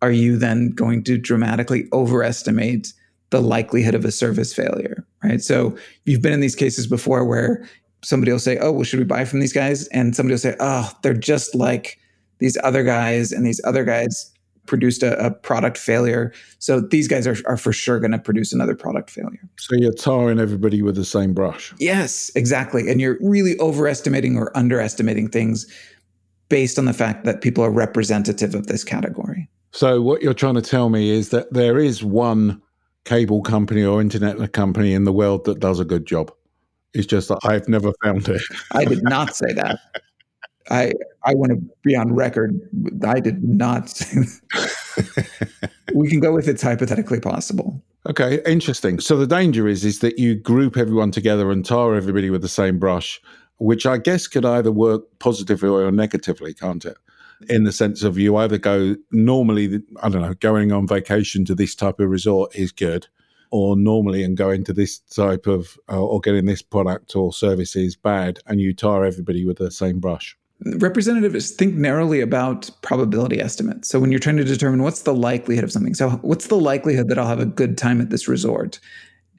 are 0.01 0.11
you 0.11 0.37
then 0.37 0.69
going 0.69 1.03
to 1.03 1.17
dramatically 1.17 1.87
overestimate 1.91 2.93
the 3.31 3.41
likelihood 3.41 3.95
of 3.95 4.05
a 4.05 4.11
service 4.11 4.53
failure? 4.53 5.05
Right. 5.23 5.41
So 5.41 5.75
you've 6.05 6.21
been 6.21 6.33
in 6.33 6.39
these 6.39 6.55
cases 6.55 6.87
before 6.87 7.25
where 7.25 7.67
somebody 8.01 8.31
will 8.31 8.39
say, 8.39 8.57
"Oh, 8.57 8.71
well, 8.71 8.83
should 8.83 8.99
we 8.99 9.05
buy 9.05 9.25
from 9.25 9.39
these 9.39 9.53
guys?" 9.53 9.87
And 9.87 10.15
somebody 10.15 10.33
will 10.33 10.39
say, 10.39 10.55
"Oh, 10.59 10.91
they're 11.01 11.13
just 11.13 11.55
like 11.55 11.99
these 12.39 12.57
other 12.63 12.83
guys, 12.83 13.31
and 13.31 13.45
these 13.45 13.61
other 13.63 13.83
guys 13.83 14.31
produced 14.65 15.01
a, 15.01 15.17
a 15.25 15.31
product 15.31 15.77
failure, 15.77 16.31
so 16.59 16.79
these 16.79 17.07
guys 17.07 17.25
are, 17.25 17.35
are 17.47 17.57
for 17.57 17.73
sure 17.73 17.99
going 17.99 18.11
to 18.11 18.19
produce 18.19 18.53
another 18.53 18.75
product 18.75 19.09
failure." 19.09 19.49
So 19.57 19.75
you're 19.75 19.93
tarring 19.93 20.39
everybody 20.39 20.81
with 20.81 20.95
the 20.95 21.05
same 21.05 21.33
brush. 21.33 21.73
Yes, 21.79 22.31
exactly, 22.35 22.89
and 22.89 23.01
you're 23.01 23.17
really 23.21 23.59
overestimating 23.59 24.37
or 24.37 24.55
underestimating 24.55 25.29
things 25.29 25.65
based 26.49 26.79
on 26.79 26.85
the 26.85 26.93
fact 26.93 27.25
that 27.25 27.41
people 27.41 27.63
are 27.63 27.71
representative 27.71 28.55
of 28.55 28.67
this 28.67 28.83
category. 28.83 29.47
So 29.71 30.01
what 30.01 30.23
you're 30.23 30.33
trying 30.33 30.55
to 30.55 30.61
tell 30.61 30.89
me 30.89 31.11
is 31.11 31.29
that 31.29 31.53
there 31.53 31.77
is 31.77 32.03
one 32.03 32.61
cable 33.05 33.41
company 33.41 33.83
or 33.83 34.01
internet 34.01 34.51
company 34.53 34.93
in 34.93 35.03
the 35.03 35.13
world 35.13 35.45
that 35.45 35.59
does 35.59 35.79
a 35.79 35.85
good 35.85 36.05
job. 36.05 36.31
It's 36.93 37.05
just 37.05 37.29
that 37.29 37.39
I've 37.43 37.67
never 37.67 37.91
found 38.03 38.27
it. 38.29 38.41
I 38.71 38.85
did 38.85 39.03
not 39.03 39.35
say 39.35 39.53
that. 39.53 39.79
I 40.69 40.93
I 41.23 41.33
want 41.35 41.51
to 41.51 41.61
be 41.83 41.95
on 41.95 42.13
record. 42.13 42.59
I 43.05 43.19
did 43.19 43.43
not. 43.43 44.01
we 45.93 46.09
can 46.09 46.19
go 46.19 46.33
with 46.33 46.47
it's 46.47 46.61
hypothetically 46.61 47.19
possible. 47.19 47.83
Okay, 48.07 48.41
interesting. 48.45 48.99
So 48.99 49.17
the 49.17 49.27
danger 49.27 49.67
is 49.67 49.83
is 49.83 49.99
that 49.99 50.19
you 50.19 50.35
group 50.35 50.77
everyone 50.77 51.11
together 51.11 51.51
and 51.51 51.65
tar 51.65 51.95
everybody 51.95 52.29
with 52.29 52.41
the 52.41 52.47
same 52.47 52.79
brush, 52.79 53.21
which 53.57 53.85
I 53.85 53.97
guess 53.97 54.27
could 54.27 54.45
either 54.45 54.71
work 54.71 55.03
positively 55.19 55.69
or 55.69 55.91
negatively, 55.91 56.53
can't 56.53 56.85
it? 56.85 56.97
In 57.49 57.63
the 57.63 57.71
sense 57.71 58.03
of 58.03 58.17
you 58.17 58.35
either 58.35 58.57
go 58.57 58.95
normally, 59.11 59.81
I 60.01 60.09
don't 60.09 60.21
know, 60.21 60.33
going 60.35 60.71
on 60.71 60.87
vacation 60.87 61.45
to 61.45 61.55
this 61.55 61.73
type 61.73 61.99
of 61.99 62.09
resort 62.09 62.53
is 62.55 62.71
good, 62.71 63.07
or 63.51 63.75
normally 63.75 64.23
and 64.23 64.37
going 64.37 64.63
to 64.65 64.73
this 64.73 64.99
type 64.99 65.47
of 65.47 65.77
uh, 65.91 65.99
or 65.99 66.19
getting 66.19 66.45
this 66.45 66.61
product 66.61 67.15
or 67.15 67.33
service 67.33 67.75
is 67.75 67.95
bad 67.95 68.39
and 68.47 68.59
you 68.59 68.73
tar 68.73 69.05
everybody 69.05 69.45
with 69.45 69.57
the 69.57 69.71
same 69.71 69.99
brush? 69.99 70.37
Representatives 70.77 71.51
think 71.51 71.75
narrowly 71.75 72.19
about 72.19 72.69
probability 72.81 73.39
estimates. 73.39 73.87
So 73.87 73.99
when 73.99 74.11
you're 74.11 74.19
trying 74.19 74.37
to 74.37 74.43
determine 74.43 74.83
what's 74.83 75.03
the 75.03 75.13
likelihood 75.13 75.63
of 75.63 75.71
something 75.71 75.93
so 75.93 76.09
what's 76.21 76.47
the 76.47 76.57
likelihood 76.57 77.07
that 77.07 77.17
i'll 77.17 77.27
have 77.27 77.39
a 77.39 77.45
good 77.45 77.77
time 77.77 78.01
at 78.01 78.09
this 78.09 78.27
resort? 78.27 78.79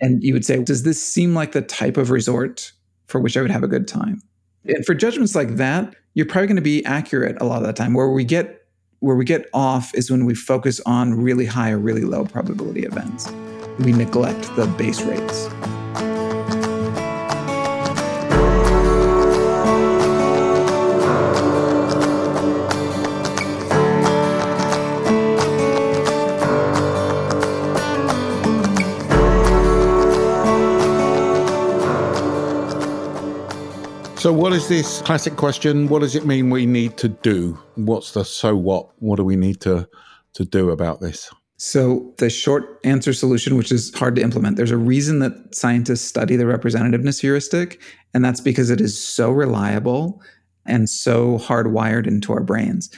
And 0.01 0.23
you 0.23 0.33
would 0.33 0.45
say 0.45 0.63
does 0.63 0.83
this 0.83 1.03
seem 1.03 1.35
like 1.35 1.53
the 1.53 1.63
type 1.63 1.97
of 1.97 2.11
resort 2.11 2.73
for 3.07 3.21
which 3.21 3.37
i 3.37 3.43
would 3.43 3.51
have 3.51 3.63
a 3.63 3.69
good 3.69 3.87
time? 3.87 4.23
And 4.65 4.85
for 4.85 4.95
judgments 4.95 5.35
like 5.35 5.57
that 5.57 5.95
you're 6.15 6.27
probably 6.27 6.49
going 6.49 6.57
to 6.57 6.63
be 6.63 6.85
accurate 6.85 7.41
a 7.41 7.45
lot 7.45 7.61
of 7.61 7.67
the 7.67 7.73
time. 7.73 7.95
Where 7.95 8.09
we 8.09 8.25
get 8.25 8.67
where 8.99 9.17
we 9.17 9.25
get 9.25 9.49
off 9.55 9.95
is 9.95 10.11
when 10.11 10.27
we 10.27 10.35
focus 10.35 10.81
on 10.85 11.15
really 11.15 11.47
high 11.47 11.71
or 11.71 11.79
really 11.79 12.03
low 12.03 12.25
probability 12.25 12.83
events 12.83 13.33
we 13.85 13.93
neglect 13.93 14.55
the 14.57 14.67
base 14.67 15.03
rates. 15.03 15.49
So, 34.21 34.35
what 34.35 34.53
is 34.53 34.69
this 34.69 35.01
classic 35.01 35.37
question? 35.37 35.89
What 35.89 36.01
does 36.01 36.15
it 36.15 36.27
mean 36.27 36.51
we 36.51 36.67
need 36.67 36.99
to 36.99 37.09
do? 37.09 37.59
What's 37.77 38.13
the 38.13 38.23
so 38.23 38.55
what? 38.55 38.91
What 38.99 39.17
do 39.17 39.25
we 39.25 39.35
need 39.35 39.63
to, 39.63 39.89
to 40.35 40.45
do 40.45 40.73
about 40.73 41.01
this? 41.01 41.31
So, 41.63 42.15
the 42.17 42.31
short 42.31 42.81
answer 42.85 43.13
solution, 43.13 43.55
which 43.55 43.71
is 43.71 43.95
hard 43.95 44.17
to 44.17 44.23
implement, 44.23 44.57
there's 44.57 44.71
a 44.71 44.79
reason 44.79 45.19
that 45.19 45.55
scientists 45.55 46.01
study 46.01 46.35
the 46.35 46.45
representativeness 46.45 47.21
heuristic, 47.21 47.83
and 48.15 48.25
that's 48.25 48.41
because 48.41 48.71
it 48.71 48.81
is 48.81 48.99
so 48.99 49.31
reliable 49.31 50.23
and 50.65 50.89
so 50.89 51.37
hardwired 51.37 52.07
into 52.07 52.33
our 52.33 52.43
brains. 52.43 52.89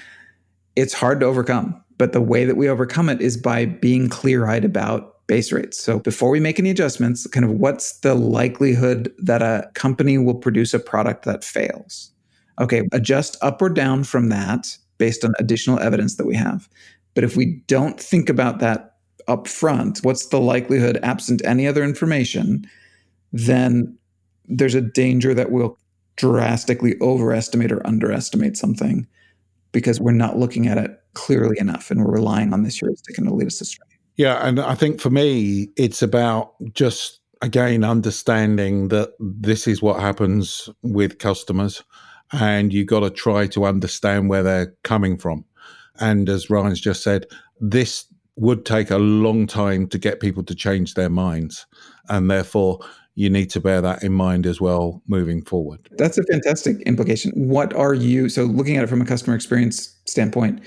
It's 0.77 0.95
hard 0.95 1.19
to 1.19 1.27
overcome, 1.27 1.83
but 1.99 2.13
the 2.13 2.21
way 2.21 2.45
that 2.45 2.57
we 2.57 2.69
overcome 2.69 3.09
it 3.09 3.21
is 3.21 3.37
by 3.37 3.65
being 3.65 4.09
clear 4.09 4.47
eyed 4.47 4.65
about 4.65 5.27
base 5.27 5.51
rates. 5.51 5.83
So, 5.83 5.99
before 5.99 6.31
we 6.31 6.39
make 6.39 6.61
any 6.61 6.71
adjustments, 6.71 7.27
kind 7.27 7.45
of 7.45 7.51
what's 7.51 7.99
the 7.99 8.15
likelihood 8.15 9.13
that 9.19 9.43
a 9.43 9.69
company 9.75 10.19
will 10.19 10.37
produce 10.37 10.73
a 10.73 10.79
product 10.79 11.25
that 11.25 11.43
fails? 11.43 12.13
Okay, 12.61 12.83
adjust 12.93 13.37
up 13.43 13.61
or 13.61 13.71
down 13.71 14.05
from 14.05 14.29
that 14.29 14.79
based 14.99 15.25
on 15.25 15.33
additional 15.41 15.81
evidence 15.81 16.15
that 16.15 16.29
we 16.29 16.37
have. 16.37 16.69
But 17.15 17.25
if 17.25 17.37
we 17.37 17.63
don't 17.67 18.01
think 18.01 18.29
about 18.29 18.59
that 18.61 18.97
up 19.29 19.47
front, 19.47 19.99
what's 20.03 20.27
the 20.27 20.41
likelihood, 20.41 20.99
absent 21.03 21.43
any 21.45 21.67
other 21.67 21.85
information, 21.85 22.69
then 23.33 23.97
there's 24.47 24.75
a 24.75 24.81
danger 24.81 25.35
that 25.35 25.51
we'll 25.51 25.79
drastically 26.17 26.97
overestimate 27.01 27.73
or 27.73 27.87
underestimate 27.87 28.57
something 28.57 29.07
because 29.73 30.01
we're 30.01 30.13
not 30.13 30.39
looking 30.39 30.67
at 30.69 30.79
it 30.79 31.01
clearly 31.15 31.57
enough 31.59 31.91
and 31.91 32.05
we're 32.05 32.13
relying 32.13 32.53
on 32.53 32.63
this 32.63 32.79
heuristic 32.79 33.17
and 33.17 33.27
it'll 33.27 33.39
lead 33.39 33.47
us 33.47 33.61
astray. 33.61 33.87
Yeah. 34.17 34.47
And 34.47 34.61
I 34.61 34.75
think 34.75 35.01
for 35.01 35.11
me, 35.11 35.69
it's 35.77 36.03
about 36.03 36.55
just, 36.75 37.21
again, 37.41 37.83
understanding 37.83 38.89
that 38.89 39.13
this 39.19 39.67
is 39.67 39.81
what 39.81 40.01
happens 40.01 40.69
with 40.83 41.19
customers 41.19 41.83
and 42.33 42.73
you've 42.73 42.87
got 42.87 43.01
to 43.01 43.11
try 43.11 43.47
to 43.49 43.65
understand 43.65 44.29
where 44.29 44.43
they're 44.43 44.75
coming 44.85 45.17
from. 45.17 45.45
And 46.01 46.29
as 46.29 46.51
Ryan's 46.51 46.81
just 46.81 47.03
said, 47.03 47.27
this 47.61 48.07
would 48.37 48.65
take 48.65 48.91
a 48.91 48.99
long 48.99 49.47
time 49.47 49.87
to 49.89 49.99
get 49.99 50.21
people 50.21 50.43
to 50.45 50.55
change 50.55 50.95
their 50.95 51.11
minds. 51.11 51.67
And 52.09 52.31
therefore, 52.31 52.81
you 53.15 53.29
need 53.29 53.51
to 53.51 53.61
bear 53.61 53.81
that 53.83 54.03
in 54.03 54.13
mind 54.13 54.47
as 54.47 54.61
well 54.61 55.03
moving 55.07 55.43
forward. 55.45 55.89
That's 55.99 56.17
a 56.17 56.25
fantastic 56.25 56.81
implication. 56.83 57.31
What 57.35 57.75
are 57.75 57.95
you, 57.95 58.29
so 58.29 58.45
looking 58.45 58.77
at 58.77 58.85
it 58.85 58.87
from 58.87 59.03
a 59.03 59.07
customer 59.07 59.37
experience 59.37 59.95
standpoint, 60.07 60.63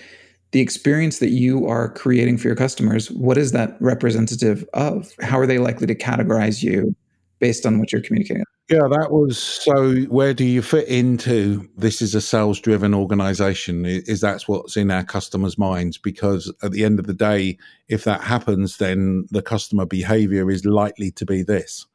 the 0.52 0.62
experience 0.62 1.20
that 1.20 1.32
you 1.32 1.68
are 1.68 1.90
creating 1.90 2.38
for 2.38 2.48
your 2.48 2.56
customers, 2.56 3.10
what 3.12 3.38
is 3.38 3.52
that 3.52 3.76
representative 3.82 4.64
of? 4.74 5.12
How 5.22 5.40
are 5.40 5.48
they 5.48 5.58
likely 5.58 5.88
to 5.88 5.96
categorize 5.96 6.62
you 6.62 6.96
based 7.40 7.66
on 7.66 7.80
what 7.80 7.92
you're 7.92 8.02
communicating? 8.02 8.44
Yeah, 8.70 8.88
that 8.90 9.12
was 9.12 9.38
so. 9.38 9.96
Where 10.06 10.34
do 10.34 10.44
you 10.44 10.64
fit 10.64 10.88
into 10.88 11.70
this? 11.78 12.02
Is 12.02 12.16
a 12.16 12.22
sales 12.22 12.60
driven 12.60 12.96
organization? 12.96 13.86
Is 13.86 14.22
that's 14.22 14.48
what's 14.48 14.76
in 14.76 14.90
our 14.90 15.04
customers' 15.04 15.58
minds? 15.58 16.00
Because 16.00 16.52
at 16.64 16.72
the 16.72 16.84
end 16.84 17.00
of 17.00 17.06
the 17.06 17.14
day, 17.14 17.60
if 17.90 18.06
that 18.06 18.22
happens, 18.22 18.78
then 18.78 19.28
the 19.30 19.44
customer 19.44 19.86
behavior 19.86 20.50
is 20.50 20.66
likely 20.66 21.12
to 21.12 21.26
be 21.26 21.44
this. 21.44 21.86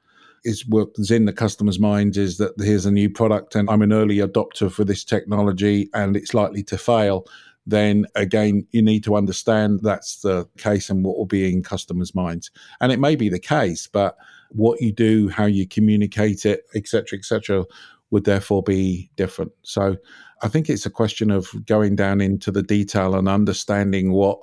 Is 0.45 0.65
what's 0.69 1.11
in 1.11 1.25
the 1.25 1.33
customer's 1.33 1.81
minds 1.81 2.17
is 2.17 2.39
that 2.39 2.53
here's 2.57 2.87
a 2.87 2.93
new 2.93 3.11
product 3.11 3.57
and 3.57 3.69
I'm 3.69 3.83
an 3.83 3.93
early 3.93 4.19
adopter 4.19 4.71
for 4.71 4.85
this 4.85 5.05
technology 5.05 5.91
and 5.93 6.17
it's 6.17 6.35
likely 6.35 6.63
to 6.65 6.79
fail. 6.79 7.27
then 7.67 8.07
again, 8.15 8.67
you 8.71 8.83
need 8.83 9.05
to 9.05 9.17
understand 9.17 9.81
that's 9.83 10.21
the 10.21 10.49
case 10.57 10.89
and 10.91 11.05
what 11.05 11.17
will 11.17 11.27
be 11.27 11.53
in 11.53 11.63
customers' 11.63 12.15
minds. 12.15 12.51
And 12.81 12.91
it 12.93 12.99
may 12.99 13.17
be 13.17 13.29
the 13.29 13.39
case, 13.39 13.87
but 13.87 14.17
what 14.51 14.81
you 14.81 14.93
do, 14.93 15.29
how 15.29 15.47
you 15.47 15.67
communicate 15.67 16.45
it, 16.45 16.65
etc., 16.75 17.19
etc., 17.19 17.65
would 18.11 18.25
therefore 18.25 18.63
be 18.63 19.11
different. 19.17 19.53
So 19.63 19.97
I 20.43 20.49
think 20.49 20.69
it's 20.69 20.87
a 20.87 20.91
question 20.91 21.31
of 21.31 21.49
going 21.67 21.97
down 21.97 22.21
into 22.21 22.51
the 22.51 22.63
detail 22.63 23.15
and 23.15 23.29
understanding 23.29 24.13
what 24.13 24.41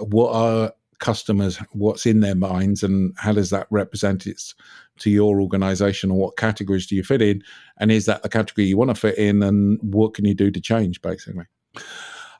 what 0.00 0.34
are 0.34 0.72
customers, 0.98 1.58
what's 1.72 2.06
in 2.06 2.20
their 2.20 2.34
minds, 2.34 2.82
and 2.82 3.14
how 3.16 3.32
does 3.32 3.50
that 3.50 3.66
represent 3.70 4.26
it 4.26 4.42
to 4.98 5.10
your 5.10 5.40
organization, 5.40 6.10
or 6.10 6.18
what 6.18 6.36
categories 6.36 6.86
do 6.86 6.96
you 6.96 7.04
fit 7.04 7.22
in, 7.22 7.42
and 7.78 7.92
is 7.92 8.06
that 8.06 8.22
the 8.22 8.28
category 8.28 8.66
you 8.66 8.76
want 8.76 8.90
to 8.90 8.94
fit 8.94 9.16
in, 9.16 9.42
and 9.42 9.78
what 9.82 10.14
can 10.14 10.24
you 10.24 10.34
do 10.34 10.50
to 10.50 10.60
change, 10.60 11.00
basically. 11.00 11.44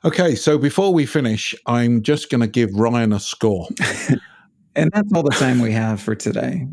Okay, 0.05 0.35
so 0.35 0.57
before 0.57 0.93
we 0.93 1.05
finish, 1.05 1.53
I'm 1.65 2.01
just 2.01 2.29
going 2.29 2.41
to 2.41 2.47
give 2.47 2.73
Ryan 2.73 3.13
a 3.13 3.19
score. 3.19 3.67
and 4.75 4.91
that's 4.93 5.11
all 5.13 5.23
the 5.23 5.31
time 5.31 5.59
we 5.59 5.71
have 5.71 6.01
for 6.01 6.15
today. 6.15 6.67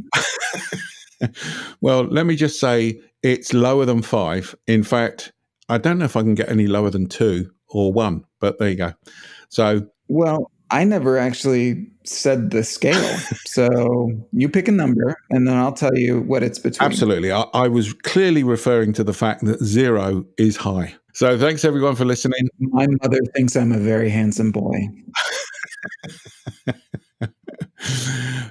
well, 1.81 2.05
let 2.05 2.27
me 2.27 2.37
just 2.37 2.61
say 2.61 3.01
it's 3.23 3.53
lower 3.53 3.85
than 3.85 4.03
five. 4.03 4.55
In 4.67 4.83
fact, 4.83 5.33
I 5.69 5.79
don't 5.79 5.99
know 5.99 6.05
if 6.05 6.17
I 6.17 6.23
can 6.23 6.35
get 6.35 6.49
any 6.49 6.67
lower 6.67 6.91
than 6.91 7.07
two 7.07 7.51
or 7.69 7.93
one, 7.93 8.25
but 8.41 8.59
there 8.59 8.69
you 8.69 8.77
go. 8.77 8.93
So, 9.49 9.87
well, 10.09 10.51
I 10.71 10.85
never 10.85 11.19
actually 11.19 11.89
said 12.05 12.51
the 12.51 12.65
scale. 12.65 13.17
so 13.47 14.11
you 14.33 14.49
pick 14.49 14.69
a 14.69 14.73
number 14.73 15.17
and 15.31 15.47
then 15.47 15.57
I'll 15.57 15.73
tell 15.73 15.97
you 15.97 16.21
what 16.23 16.43
it's 16.43 16.59
between. 16.59 16.85
Absolutely. 16.85 17.33
I, 17.33 17.43
I, 17.55 17.69
was 17.69 17.93
clearly 17.93 18.43
referring 18.43 18.93
to 18.95 19.05
the 19.05 19.13
fact 19.13 19.45
that 19.45 19.63
zero 19.63 20.25
is 20.39 20.57
high. 20.57 20.95
So 21.15 21.39
thanks 21.39 21.65
everyone 21.65 21.95
for 21.95 22.05
listening. 22.05 22.49
My 22.59 22.87
mother 23.03 23.19
thinks 23.35 23.57
I'm 23.57 23.73
a 23.73 23.79
very 23.79 24.11
handsome 24.11 24.53
boy. 24.53 24.77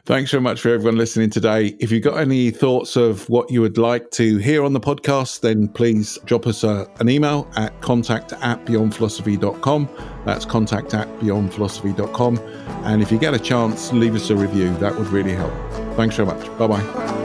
Thanks 0.05 0.29
so 0.29 0.39
much 0.39 0.61
for 0.61 0.69
everyone 0.69 0.97
listening 0.97 1.31
today. 1.31 1.75
If 1.79 1.91
you've 1.91 2.03
got 2.03 2.19
any 2.19 2.51
thoughts 2.51 2.95
of 2.95 3.27
what 3.27 3.49
you 3.49 3.59
would 3.61 3.79
like 3.79 4.11
to 4.11 4.37
hear 4.37 4.63
on 4.63 4.73
the 4.73 4.79
podcast, 4.79 5.39
then 5.39 5.67
please 5.67 6.19
drop 6.25 6.45
us 6.45 6.63
a, 6.63 6.87
an 6.99 7.09
email 7.09 7.49
at 7.55 7.81
contact 7.81 8.33
at 8.33 8.63
beyondphilosophy.com. 8.65 9.89
That's 10.23 10.45
contact 10.45 10.93
at 10.93 11.07
beyondphilosophy.com. 11.19 12.37
And 12.85 13.01
if 13.01 13.11
you 13.11 13.17
get 13.17 13.33
a 13.33 13.39
chance, 13.39 13.91
leave 13.93 14.13
us 14.13 14.29
a 14.29 14.35
review. 14.35 14.75
That 14.77 14.95
would 14.95 15.07
really 15.07 15.33
help. 15.33 15.53
Thanks 15.95 16.15
so 16.15 16.25
much. 16.25 16.45
Bye 16.59 16.67
bye. 16.67 17.24